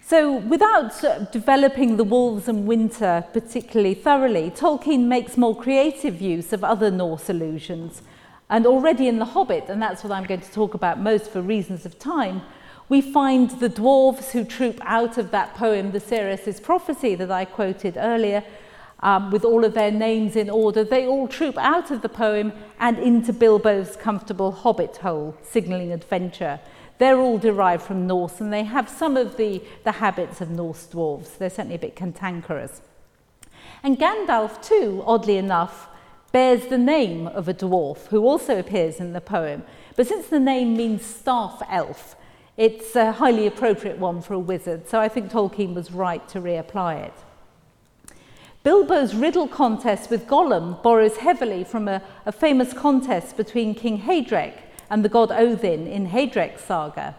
So 0.02 0.38
without 0.38 1.04
uh, 1.04 1.20
developing 1.26 1.98
the 1.98 2.04
wolves 2.04 2.48
and 2.48 2.66
winter 2.66 3.24
particularly 3.32 3.94
thoroughly, 3.94 4.50
Tolkien 4.50 5.06
makes 5.06 5.38
more 5.38 5.56
creative 5.56 6.20
use 6.20 6.52
of 6.52 6.64
other 6.64 6.90
Norse 6.90 7.30
allusions. 7.30 8.02
And 8.50 8.66
already 8.66 9.08
in 9.08 9.20
The 9.20 9.26
Hobbit, 9.26 9.66
and 9.70 9.80
that's 9.80 10.04
what 10.04 10.12
I'm 10.12 10.26
going 10.26 10.42
to 10.42 10.52
talk 10.52 10.74
about 10.74 11.00
most 11.00 11.30
for 11.30 11.44
reasons 11.44 11.86
of 11.86 12.00
time, 12.00 12.42
we 12.90 13.02
find 13.02 13.52
the 13.60 13.70
dwarves 13.70 14.32
who 14.32 14.44
troop 14.44 14.80
out 14.82 15.20
of 15.20 15.30
that 15.30 15.54
poem, 15.54 15.92
The 15.92 16.00
Seeress's 16.00 16.60
Prophecy, 16.60 17.14
that 17.14 17.30
I 17.30 17.46
quoted 17.46 17.96
earlier, 17.96 18.44
um, 19.02 19.32
with 19.32 19.46
all 19.46 19.64
of 19.64 19.74
their 19.74 19.92
names 19.92 20.36
in 20.36 20.50
order. 20.50 20.84
They 20.84 21.06
all 21.08 21.28
troop 21.28 21.58
out 21.58 21.92
of 21.92 22.02
the 22.02 22.10
poem 22.10 22.54
and 22.80 22.98
into 22.98 23.34
Bilbo's 23.34 23.96
comfortable 23.96 24.52
hobbit 24.52 24.98
hole, 24.98 25.38
signalling 25.42 25.92
adventure. 25.92 26.60
They're 26.98 27.20
all 27.20 27.38
derived 27.38 27.84
from 27.84 28.08
Norse 28.08 28.42
and 28.42 28.52
they 28.52 28.64
have 28.64 28.90
some 28.90 29.16
of 29.16 29.38
the, 29.38 29.64
the 29.86 29.94
habits 29.94 30.42
of 30.42 30.50
Norse 30.50 30.88
dwarves. 30.92 31.38
They're 31.38 31.50
certainly 31.50 31.76
a 31.76 31.80
bit 31.80 31.96
cantankerous. 31.96 32.82
And 33.84 33.98
Gandalf, 33.98 34.62
too, 34.62 35.04
oddly 35.06 35.38
enough, 35.38 35.88
bears 36.32 36.68
the 36.68 36.78
name 36.78 37.28
of 37.28 37.48
a 37.48 37.54
dwarf 37.54 38.08
who 38.08 38.26
also 38.26 38.60
appears 38.60 39.00
in 39.00 39.14
the 39.14 39.22
poem. 39.22 39.64
But 39.96 40.08
since 40.08 40.28
the 40.28 40.40
name 40.40 40.76
means 40.76 41.06
staff 41.06 41.62
elf, 41.70 42.16
it's 42.58 42.96
a 42.98 43.14
highly 43.14 43.48
appropriate 43.48 43.98
one 43.98 44.22
for 44.22 44.34
a 44.34 44.40
wizard, 44.40 44.90
so 44.90 45.00
I 45.00 45.08
think 45.08 45.32
Tolkien 45.32 45.74
was 45.74 45.92
right 45.94 46.28
to 46.30 46.42
reapply 46.42 47.06
it. 47.06 47.14
Bilbo's 48.62 49.16
riddle 49.16 49.48
contest 49.48 50.10
with 50.10 50.28
Gollum 50.28 50.84
borrows 50.84 51.18
heavily 51.18 51.64
from 51.64 51.88
a, 51.88 52.02
a 52.26 52.34
famous 52.34 52.74
contest 52.74 53.38
between 53.38 53.74
King 53.74 54.02
Heidrek 54.02 54.54
and 54.90 55.04
the 55.04 55.08
god 55.08 55.32
Odin 55.32 55.88
in 55.88 56.10
Heidrek's 56.10 56.66
saga. 56.66 57.16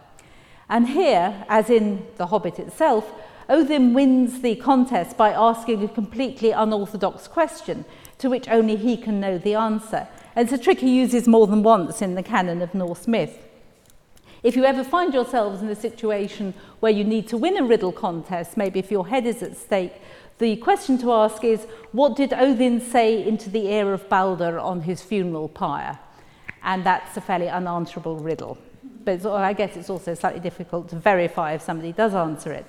And 0.68 0.88
here, 0.88 1.44
as 1.48 1.70
in 1.70 2.06
The 2.18 2.26
Hobbit 2.26 2.58
itself, 2.58 3.10
Odin 3.48 3.94
wins 3.94 4.42
the 4.42 4.54
contest 4.56 5.16
by 5.16 5.32
asking 5.32 5.82
a 5.82 5.88
completely 5.88 6.50
unorthodox 6.50 7.26
question 7.26 7.86
to 8.18 8.28
which 8.28 8.46
only 8.48 8.76
he 8.76 8.98
can 8.98 9.18
know 9.18 9.38
the 9.38 9.54
answer. 9.54 10.06
And 10.36 10.44
it's 10.44 10.60
a 10.60 10.62
trick 10.62 10.80
he 10.80 10.94
uses 10.94 11.26
more 11.26 11.46
than 11.46 11.62
once 11.62 12.02
in 12.02 12.16
the 12.16 12.22
canon 12.22 12.60
of 12.60 12.74
Norse 12.74 13.08
myth. 13.08 13.48
If 14.42 14.56
you 14.56 14.64
ever 14.64 14.84
find 14.84 15.12
yourselves 15.12 15.60
in 15.60 15.68
a 15.68 15.74
situation 15.74 16.54
where 16.80 16.92
you 16.92 17.04
need 17.04 17.28
to 17.28 17.36
win 17.36 17.58
a 17.58 17.64
riddle 17.64 17.92
contest, 17.92 18.56
maybe 18.56 18.78
if 18.78 18.90
your 18.90 19.08
head 19.08 19.26
is 19.26 19.42
at 19.42 19.56
stake, 19.56 20.00
the 20.40 20.56
question 20.56 20.98
to 20.98 21.12
ask 21.12 21.44
is, 21.44 21.66
what 21.92 22.16
did 22.16 22.32
Odin 22.32 22.80
say 22.80 23.24
into 23.24 23.48
the 23.48 23.68
ear 23.68 23.92
of 23.92 24.08
Balder 24.08 24.58
on 24.58 24.82
his 24.82 25.00
funeral 25.02 25.48
pyre? 25.48 26.00
and 26.62 26.84
that's 26.84 27.16
a 27.16 27.20
fairly 27.20 27.48
unanswerable 27.48 28.16
riddle. 28.16 28.58
But 29.04 29.24
I 29.24 29.52
guess 29.52 29.76
it's 29.76 29.90
also 29.90 30.14
slightly 30.14 30.40
difficult 30.40 30.88
to 30.90 30.96
verify 30.96 31.52
if 31.52 31.62
somebody 31.62 31.92
does 31.92 32.14
answer 32.14 32.52
it. 32.52 32.66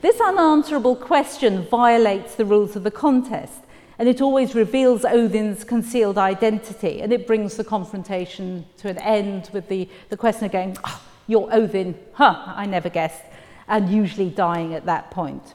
This 0.00 0.20
unanswerable 0.20 0.94
question 0.94 1.66
violates 1.66 2.36
the 2.36 2.44
rules 2.44 2.76
of 2.76 2.84
the 2.84 2.90
contest, 2.90 3.60
and 3.98 4.08
it 4.08 4.20
always 4.20 4.54
reveals 4.54 5.04
Odin's 5.04 5.64
concealed 5.64 6.18
identity, 6.18 7.00
and 7.00 7.12
it 7.12 7.26
brings 7.26 7.56
the 7.56 7.64
confrontation 7.64 8.64
to 8.76 8.88
an 8.88 8.98
end 8.98 9.50
with 9.52 9.68
the, 9.68 9.88
the 10.08 10.16
questioner 10.16 10.48
going, 10.48 10.76
oh, 10.78 10.82
ah, 10.84 11.02
You're 11.26 11.52
Odin, 11.52 11.98
huh, 12.12 12.44
I 12.46 12.66
never 12.66 12.88
guessed, 12.88 13.24
and 13.66 13.90
usually 13.90 14.30
dying 14.30 14.72
at 14.72 14.86
that 14.86 15.10
point. 15.10 15.54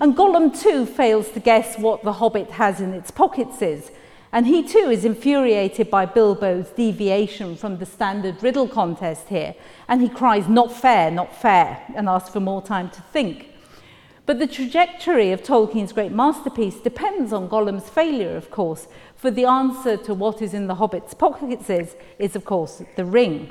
And 0.00 0.16
Gollum 0.16 0.58
too 0.58 0.86
fails 0.86 1.30
to 1.32 1.40
guess 1.40 1.78
what 1.78 2.02
the 2.02 2.14
hobbit 2.14 2.52
has 2.52 2.80
in 2.80 2.94
its 2.94 3.10
pockets 3.10 3.60
is, 3.60 3.90
and 4.32 4.46
he 4.46 4.62
too 4.66 4.90
is 4.90 5.04
infuriated 5.04 5.90
by 5.90 6.06
Bilbo's 6.06 6.70
deviation 6.70 7.54
from 7.56 7.76
the 7.76 7.84
standard 7.84 8.42
riddle 8.42 8.66
contest 8.66 9.28
here. 9.28 9.54
And 9.88 10.00
he 10.00 10.08
cries, 10.08 10.48
Not 10.48 10.72
fair, 10.72 11.10
not 11.10 11.34
fair, 11.36 11.82
and 11.94 12.08
asks 12.08 12.30
for 12.30 12.40
more 12.40 12.62
time 12.62 12.88
to 12.90 13.02
think. 13.12 13.48
But 14.24 14.38
the 14.38 14.46
trajectory 14.46 15.32
of 15.32 15.42
Tolkien's 15.42 15.92
great 15.92 16.12
masterpiece 16.12 16.76
depends 16.76 17.32
on 17.32 17.48
Gollum's 17.48 17.88
failure, 17.88 18.36
of 18.36 18.50
course, 18.50 18.86
for 19.16 19.30
the 19.30 19.44
answer 19.44 19.96
to 19.98 20.14
what 20.14 20.40
is 20.40 20.54
in 20.54 20.66
the 20.68 20.76
Hobbit's 20.76 21.12
pockets 21.12 21.68
is, 21.68 21.96
is 22.18 22.36
of 22.36 22.44
course, 22.44 22.82
the 22.96 23.04
ring. 23.04 23.50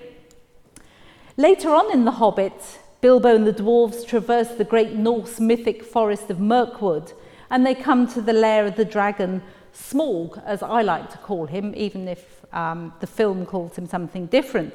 Later 1.35 1.69
on 1.69 1.91
in 1.91 2.05
The 2.05 2.12
Hobbit, 2.12 2.79
Bilbo 3.01 3.33
and 3.33 3.47
the 3.47 3.53
dwarves 3.53 4.05
traverse 4.05 4.49
the 4.49 4.65
great 4.65 4.93
Norse 4.93 5.39
mythic 5.39 5.83
forest 5.83 6.29
of 6.29 6.39
Mirkwood, 6.39 7.13
and 7.49 7.65
they 7.65 7.73
come 7.73 8.07
to 8.07 8.21
the 8.21 8.33
lair 8.33 8.65
of 8.65 8.75
the 8.75 8.83
dragon 8.83 9.41
Smaug, 9.73 10.43
as 10.45 10.62
I 10.62 10.81
like 10.81 11.09
to 11.12 11.17
call 11.19 11.45
him, 11.45 11.73
even 11.77 12.07
if 12.09 12.45
um, 12.53 12.93
the 12.99 13.07
film 13.07 13.45
calls 13.45 13.77
him 13.77 13.88
something 13.88 14.25
different. 14.25 14.73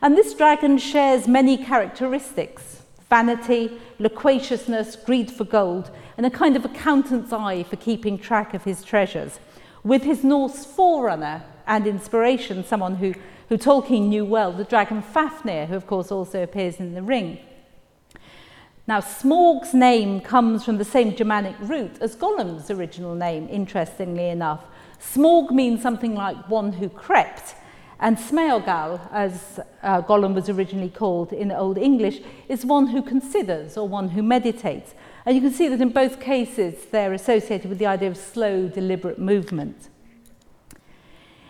And 0.00 0.16
this 0.16 0.32
dragon 0.32 0.78
shares 0.78 1.28
many 1.28 1.56
characteristics 1.56 2.82
vanity, 3.10 3.78
loquaciousness, 3.98 4.96
greed 4.96 5.30
for 5.30 5.44
gold, 5.44 5.90
and 6.18 6.26
a 6.26 6.30
kind 6.30 6.56
of 6.56 6.64
accountant's 6.64 7.32
eye 7.32 7.62
for 7.62 7.76
keeping 7.76 8.18
track 8.18 8.52
of 8.52 8.64
his 8.64 8.84
treasures. 8.84 9.40
With 9.82 10.02
his 10.02 10.24
Norse 10.24 10.66
forerunner 10.66 11.42
and 11.66 11.86
inspiration, 11.86 12.64
someone 12.64 12.96
who, 12.96 13.14
who 13.48 13.56
Tolkien 13.56 14.08
knew 14.08 14.26
well, 14.26 14.52
the 14.52 14.64
dragon 14.64 15.00
Fafnir, 15.00 15.66
who 15.66 15.74
of 15.74 15.86
course 15.86 16.12
also 16.12 16.42
appears 16.42 16.80
in 16.80 16.92
The 16.92 17.02
Ring. 17.02 17.38
Now, 18.88 19.00
Smaug's 19.00 19.74
name 19.74 20.22
comes 20.22 20.64
from 20.64 20.78
the 20.78 20.84
same 20.84 21.14
Germanic 21.14 21.54
root 21.60 21.98
as 22.00 22.16
Gollum's 22.16 22.70
original 22.70 23.14
name, 23.14 23.46
interestingly 23.50 24.30
enough. 24.30 24.64
Smaug 24.98 25.50
means 25.50 25.82
something 25.82 26.14
like 26.14 26.48
one 26.48 26.72
who 26.72 26.88
crept, 26.88 27.54
and 28.00 28.16
Smeagol, 28.16 28.98
as 29.12 29.60
uh, 29.82 30.00
Gollum 30.00 30.32
was 30.32 30.48
originally 30.48 30.88
called 30.88 31.34
in 31.34 31.52
Old 31.52 31.76
English, 31.76 32.22
is 32.48 32.64
one 32.64 32.86
who 32.86 33.02
considers 33.02 33.76
or 33.76 33.86
one 33.86 34.08
who 34.08 34.22
meditates. 34.22 34.94
And 35.26 35.36
you 35.36 35.42
can 35.42 35.52
see 35.52 35.68
that 35.68 35.82
in 35.82 35.90
both 35.90 36.18
cases 36.18 36.86
they're 36.86 37.12
associated 37.12 37.68
with 37.68 37.78
the 37.78 37.84
idea 37.84 38.08
of 38.08 38.16
slow, 38.16 38.68
deliberate 38.68 39.18
movement. 39.18 39.90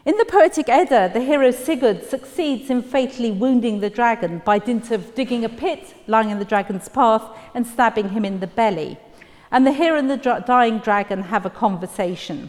In 0.04 0.16
the 0.16 0.24
Poetic 0.24 0.68
Edda, 0.68 1.10
the 1.12 1.20
hero 1.20 1.50
Sigurd 1.50 2.04
succeeds 2.04 2.70
in 2.70 2.82
fatally 2.82 3.32
wounding 3.32 3.80
the 3.80 3.90
dragon 3.90 4.40
by 4.44 4.58
dint 4.58 4.92
of 4.92 5.14
digging 5.14 5.44
a 5.44 5.48
pit 5.48 5.92
lying 6.06 6.30
in 6.30 6.38
the 6.38 6.44
dragon's 6.44 6.88
path 6.88 7.24
and 7.52 7.66
stabbing 7.66 8.10
him 8.10 8.24
in 8.24 8.38
the 8.38 8.46
belly. 8.46 8.96
And 9.50 9.66
the 9.66 9.72
hero 9.72 9.98
and 9.98 10.08
the 10.08 10.16
dra- 10.16 10.44
dying 10.46 10.78
dragon 10.78 11.22
have 11.22 11.44
a 11.44 11.50
conversation. 11.50 12.48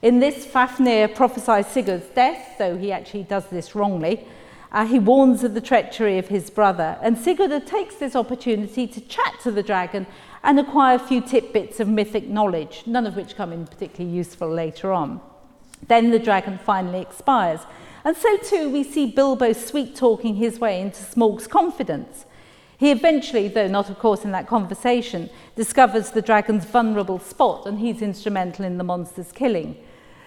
In 0.00 0.20
this, 0.20 0.46
Fafnir 0.46 1.08
prophesies 1.08 1.66
Sigurd's 1.66 2.06
death, 2.14 2.54
though 2.56 2.76
he 2.76 2.92
actually 2.92 3.24
does 3.24 3.46
this 3.46 3.74
wrongly. 3.74 4.24
Uh, 4.70 4.86
he 4.86 5.00
warns 5.00 5.42
of 5.42 5.54
the 5.54 5.60
treachery 5.60 6.18
of 6.18 6.28
his 6.28 6.50
brother, 6.50 6.98
and 7.02 7.18
Sigurd 7.18 7.66
takes 7.66 7.96
this 7.96 8.14
opportunity 8.14 8.86
to 8.86 9.00
chat 9.00 9.34
to 9.42 9.50
the 9.50 9.62
dragon 9.62 10.06
and 10.44 10.60
acquire 10.60 10.96
a 10.96 11.00
few 11.00 11.20
tidbits 11.20 11.80
of 11.80 11.88
mythic 11.88 12.28
knowledge, 12.28 12.84
none 12.86 13.06
of 13.06 13.16
which 13.16 13.36
come 13.36 13.52
in 13.52 13.66
particularly 13.66 14.16
useful 14.16 14.48
later 14.48 14.92
on. 14.92 15.20
Then 15.88 16.10
the 16.10 16.18
dragon 16.18 16.58
finally 16.58 17.00
expires. 17.00 17.60
And 18.04 18.16
so 18.16 18.36
too 18.38 18.70
we 18.70 18.84
see 18.84 19.06
Bilbo 19.06 19.52
sweet 19.52 19.96
talking 19.96 20.36
his 20.36 20.60
way 20.60 20.80
into 20.80 21.02
Smaug's 21.02 21.46
confidence. 21.46 22.24
He 22.78 22.90
eventually, 22.90 23.48
though 23.48 23.68
not 23.68 23.90
of 23.90 23.98
course 23.98 24.24
in 24.24 24.32
that 24.32 24.46
conversation, 24.46 25.30
discovers 25.54 26.10
the 26.10 26.22
dragon's 26.22 26.64
vulnerable 26.64 27.18
spot 27.18 27.66
and 27.66 27.78
he's 27.78 28.02
instrumental 28.02 28.64
in 28.64 28.78
the 28.78 28.84
monster's 28.84 29.32
killing. 29.32 29.76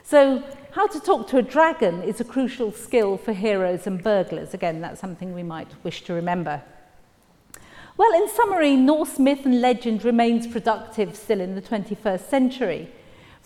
So 0.04 0.44
how 0.72 0.88
to 0.88 1.00
talk 1.00 1.28
to 1.28 1.38
a 1.38 1.42
dragon 1.42 2.02
is 2.02 2.20
a 2.20 2.24
crucial 2.24 2.72
skill 2.72 3.18
for 3.18 3.34
heroes 3.34 3.86
and 3.86 4.02
burglars. 4.02 4.54
Again, 4.54 4.82
that's 4.82 5.00
something 5.00 5.34
we 5.34 5.44
might 5.44 5.70
wish 5.84 6.02
to 6.04 6.14
remember. 6.14 6.64
Well, 7.96 8.14
in 8.14 8.30
summary, 8.30 8.76
Norse 8.76 9.20
myth 9.20 9.46
and 9.46 9.62
legend 9.62 10.04
remains 10.04 10.48
productive 10.48 11.16
still 11.16 11.42
in 11.42 11.56
the 11.56 11.62
21st 11.62 12.30
century. 12.30 12.90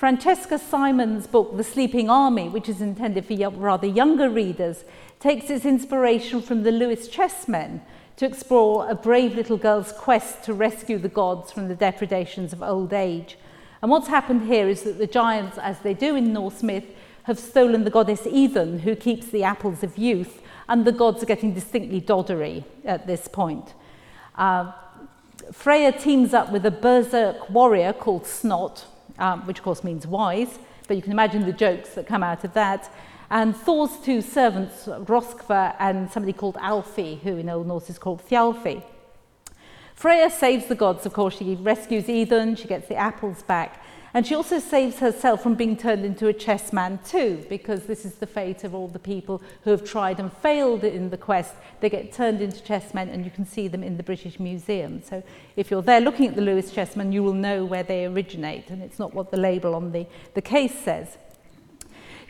Francesca 0.04 0.60
Simon's 0.60 1.28
book, 1.28 1.56
The 1.56 1.64
Sleeping 1.64 2.10
Army, 2.10 2.50
which 2.50 2.68
is 2.68 2.82
intended 2.82 3.26
for 3.26 3.50
rather 3.52 3.88
younger 3.88 4.30
readers, 4.30 4.84
takes 5.22 5.50
its 5.50 5.64
inspiration 5.64 6.42
from 6.42 6.64
the 6.64 6.74
Lewis 6.74 7.08
chessmen 7.08 7.80
to 8.18 8.26
explore 8.26 8.90
a 8.90 8.96
brave 8.96 9.34
little 9.34 9.56
girl's 9.56 9.94
quest 9.94 10.44
to 10.44 10.54
rescue 10.54 10.98
the 10.98 11.08
gods 11.08 11.54
from 11.54 11.70
the 11.70 11.76
depredations 11.76 12.52
of 12.52 12.62
old 12.62 12.92
age. 12.92 13.38
And 13.82 13.90
what's 13.90 14.10
happened 14.10 14.46
here 14.46 14.68
is 14.68 14.82
that 14.82 14.98
the 14.98 15.08
giants, 15.08 15.58
as 15.58 15.80
they 15.80 15.94
do 15.94 16.18
in 16.18 16.34
Norse 16.34 16.64
myth, 16.64 16.94
have 17.24 17.40
stolen 17.40 17.86
the 17.86 17.90
goddess 17.90 18.28
Idun, 18.28 18.80
who 18.80 18.98
keeps 18.98 19.28
the 19.28 19.46
apples 19.46 19.84
of 19.84 19.98
youth, 19.98 20.42
and 20.68 20.84
the 20.84 20.92
gods 20.92 21.24
are 21.24 21.28
getting 21.28 21.54
distinctly 21.54 22.02
doddery 22.02 22.66
at 22.84 23.08
this 23.08 23.30
point. 23.30 23.74
Uh, 24.36 24.74
Freya 25.54 25.94
teams 25.94 26.34
up 26.34 26.52
with 26.52 26.66
a 26.66 26.72
berserk 26.72 27.50
warrior 27.50 27.94
called 27.94 28.28
Snot, 28.28 28.84
um, 29.20 29.46
which 29.46 29.60
of 29.60 29.64
course 29.64 29.84
means 29.84 30.06
wise, 30.08 30.60
but 30.88 30.96
you 30.96 31.04
can 31.04 31.12
imagine 31.12 31.46
the 31.46 31.54
jokes 31.54 31.90
that 31.96 32.08
come 32.08 32.24
out 32.24 32.44
of 32.44 32.54
that. 32.54 32.92
And 33.30 33.56
Thor's 33.56 33.98
two 34.04 34.22
servants, 34.22 34.86
Roskva 34.86 35.76
and 35.80 36.12
somebody 36.12 36.34
called 36.34 36.58
Alfie, 36.60 37.20
who 37.24 37.38
in 37.38 37.50
Old 37.50 37.68
Norse 37.68 37.90
is 37.90 37.98
called 37.98 38.22
Thjalfi. 38.28 38.84
Freya 39.96 40.30
saves 40.30 40.66
the 40.66 40.76
gods, 40.76 41.06
of 41.06 41.14
course. 41.14 41.38
She 41.38 41.56
rescues 41.56 42.10
Idun, 42.10 42.56
she 42.56 42.68
gets 42.68 42.88
the 42.88 42.96
apples 42.96 43.42
back. 43.44 43.82
And 44.16 44.28
she 44.28 44.36
also 44.36 44.60
saves 44.60 45.00
herself 45.00 45.42
from 45.42 45.56
being 45.56 45.76
turned 45.76 46.06
into 46.06 46.28
a 46.28 46.34
chessman 46.34 47.00
too, 47.04 47.44
because 47.50 47.88
this 47.88 48.06
is 48.06 48.16
the 48.16 48.28
fate 48.28 48.64
of 48.64 48.76
all 48.76 48.88
the 48.88 49.00
people 49.00 49.42
who 49.64 49.72
have 49.72 49.84
tried 49.84 50.20
and 50.20 50.32
failed 50.32 50.84
in 50.84 51.10
the 51.10 51.18
quest. 51.18 51.56
They 51.80 51.90
get 51.90 52.14
turned 52.14 52.40
into 52.40 52.62
chessmen 52.62 53.10
and 53.10 53.26
you 53.26 53.32
can 53.32 53.46
see 53.46 53.68
them 53.68 53.82
in 53.82 53.98
the 53.98 54.04
British 54.04 54.40
Museum. 54.40 55.02
So 55.02 55.24
if 55.56 55.72
you're 55.72 55.82
there 55.82 56.00
looking 56.00 56.28
at 56.28 56.36
the 56.36 56.44
Lewis 56.44 56.70
chessmen, 56.72 57.12
you 57.12 57.24
will 57.24 57.34
know 57.34 57.66
where 57.66 57.82
they 57.82 58.06
originate 58.06 58.70
and 58.70 58.84
it's 58.84 59.00
not 59.00 59.16
what 59.16 59.32
the 59.32 59.38
label 59.38 59.74
on 59.74 59.92
the, 59.92 60.06
the 60.36 60.42
case 60.42 60.78
says. 60.78 61.18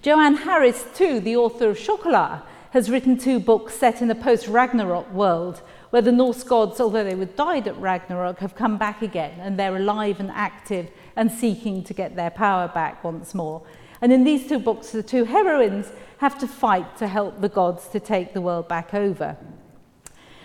Joanne 0.02 0.38
Harris 0.38 0.86
too, 0.96 1.20
the 1.20 1.36
author 1.36 1.70
of 1.70 1.80
Chocolat, 1.80 2.44
has 2.72 2.90
written 2.90 3.18
two 3.18 3.40
books 3.40 3.74
set 3.74 4.02
in 4.02 4.10
a 4.10 4.16
post-Ragnarok 4.16 5.12
world 5.12 5.62
where 5.90 6.02
the 6.02 6.12
Norse 6.12 6.44
gods, 6.44 6.80
although 6.80 7.04
they 7.04 7.14
were 7.14 7.26
died 7.26 7.68
at 7.68 7.78
Ragnarok, 7.78 8.40
have 8.40 8.56
come 8.56 8.78
back 8.78 9.02
again 9.02 9.40
and 9.40 9.60
they're 9.60 9.76
alive 9.76 10.20
and 10.20 10.32
active 10.32 10.90
and 11.16 11.32
seeking 11.32 11.84
to 11.84 11.94
get 11.94 12.16
their 12.16 12.30
power 12.30 12.68
back 12.68 13.04
once 13.04 13.34
more. 13.34 13.62
And 14.02 14.12
in 14.12 14.24
these 14.24 14.48
two 14.48 14.60
books, 14.60 14.92
the 14.92 15.04
two 15.04 15.24
heroines 15.24 15.92
have 16.18 16.38
to 16.40 16.48
fight 16.48 16.98
to 16.98 17.08
help 17.08 17.42
the 17.42 17.50
gods 17.50 17.88
to 17.90 18.00
take 18.00 18.34
the 18.34 18.42
world 18.42 18.68
back 18.68 18.94
over. 18.94 19.38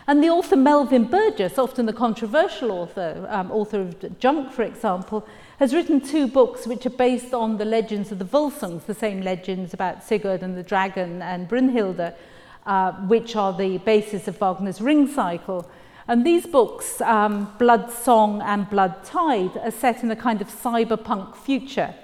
And 0.09 0.25
the 0.25 0.31
author 0.31 0.57
Melvin 0.57 1.05
Burgess, 1.05 1.59
often 1.59 1.85
the 1.85 1.93
controversial 1.93 2.73
author, 2.73 3.27
um, 3.29 3.53
author 3.53 3.83
of 3.83 4.19
Junk, 4.19 4.53
for 4.53 4.63
example, 4.63 5.27
has 5.59 5.75
written 5.75 6.01
two 6.01 6.27
books 6.27 6.67
which 6.67 6.87
are 6.87 6.91
based 6.91 7.35
on 7.35 7.59
the 7.59 7.67
legends 7.67 8.11
of 8.11 8.19
the 8.19 8.25
Volsungs, 8.25 8.87
the 8.87 8.95
same 8.95 9.21
legends 9.21 9.75
about 9.75 10.03
Sigurd 10.03 10.43
and 10.43 10.57
the 10.57 10.63
dragon 10.63 11.21
and 11.21 11.47
Brunhilde, 11.47 12.15
uh, 12.65 12.93
which 13.07 13.37
are 13.37 13.53
the 13.53 13.77
basis 13.79 14.29
of 14.29 14.39
Wagner's 14.41 14.81
Ring 14.81 15.07
Cycle. 15.07 15.71
And 16.09 16.25
these 16.25 16.47
books, 16.47 17.03
um, 17.03 17.53
Blood 17.59 17.93
Song 17.93 18.41
and 18.41 18.69
Blood 18.71 19.05
Tide, 19.05 19.55
are 19.59 19.71
set 19.71 20.03
in 20.03 20.11
a 20.11 20.17
kind 20.17 20.41
of 20.41 20.49
cyberpunk 20.49 21.37
future. 21.37 21.95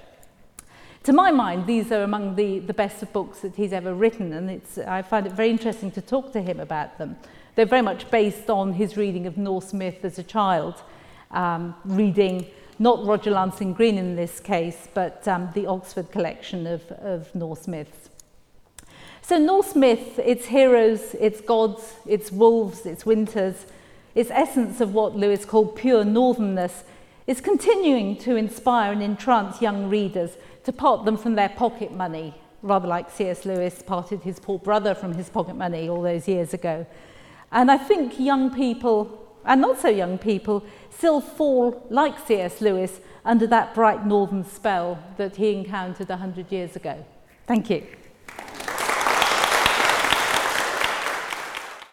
To 1.04 1.12
my 1.14 1.30
mind, 1.30 1.66
these 1.66 1.90
are 1.90 2.02
among 2.02 2.36
the, 2.36 2.58
the 2.58 2.74
best 2.74 3.02
of 3.02 3.10
books 3.14 3.40
that 3.40 3.56
he's 3.56 3.72
ever 3.72 3.94
written, 3.94 4.34
and 4.34 4.50
it's, 4.50 4.76
I 4.76 5.00
find 5.00 5.26
it 5.26 5.32
very 5.32 5.48
interesting 5.48 5.90
to 5.92 6.02
talk 6.02 6.32
to 6.32 6.42
him 6.42 6.60
about 6.60 6.98
them. 6.98 7.16
They're 7.54 7.64
very 7.64 7.80
much 7.80 8.10
based 8.10 8.50
on 8.50 8.74
his 8.74 8.98
reading 8.98 9.26
of 9.26 9.38
Norse 9.38 9.72
myth 9.72 10.04
as 10.04 10.18
a 10.18 10.22
child, 10.22 10.82
um, 11.30 11.74
reading 11.86 12.46
not 12.78 13.06
Roger 13.06 13.30
Lancelyn 13.30 13.74
Green 13.74 13.96
in 13.96 14.16
this 14.16 14.38
case, 14.38 14.88
but 14.92 15.26
um, 15.26 15.48
the 15.54 15.66
Oxford 15.66 16.10
collection 16.10 16.66
of, 16.66 16.82
of 16.92 17.34
Norse 17.34 17.66
myths. 17.68 18.10
So 19.22 19.38
Norse 19.38 19.74
myth, 19.74 20.18
its 20.18 20.44
heroes, 20.46 21.14
its 21.14 21.40
gods, 21.40 21.94
its 22.06 22.30
wolves, 22.30 22.84
its 22.84 23.06
winters, 23.06 23.64
its 24.14 24.30
essence 24.30 24.80
of 24.80 24.94
what 24.94 25.16
Lewis 25.16 25.44
called 25.44 25.76
pure 25.76 26.04
northernness, 26.04 26.84
is 27.26 27.40
continuing 27.40 28.16
to 28.18 28.36
inspire 28.36 28.92
and 28.92 29.02
entrance 29.02 29.62
young 29.62 29.88
readers 29.88 30.36
to 30.64 30.72
part 30.72 31.04
them 31.04 31.16
from 31.16 31.34
their 31.34 31.48
pocket 31.48 31.92
money, 31.92 32.34
rather 32.62 32.86
like 32.86 33.10
C.S. 33.10 33.44
Lewis 33.44 33.82
parted 33.82 34.20
his 34.20 34.38
poor 34.38 34.58
brother 34.58 34.94
from 34.94 35.14
his 35.14 35.30
pocket 35.30 35.56
money 35.56 35.88
all 35.88 36.02
those 36.02 36.28
years 36.28 36.52
ago. 36.52 36.86
And 37.50 37.70
I 37.70 37.78
think 37.78 38.18
young 38.20 38.54
people, 38.54 39.26
and 39.44 39.60
not 39.60 39.78
so 39.80 39.88
young 39.88 40.18
people, 40.18 40.64
still 40.90 41.20
fall, 41.20 41.86
like 41.90 42.26
C.S. 42.26 42.60
Lewis, 42.60 43.00
under 43.24 43.46
that 43.46 43.74
bright 43.74 44.06
northern 44.06 44.44
spell 44.44 44.98
that 45.16 45.36
he 45.36 45.52
encountered 45.54 46.08
100 46.08 46.52
years 46.52 46.76
ago. 46.76 47.04
Thank 47.46 47.70
you. 47.70 47.86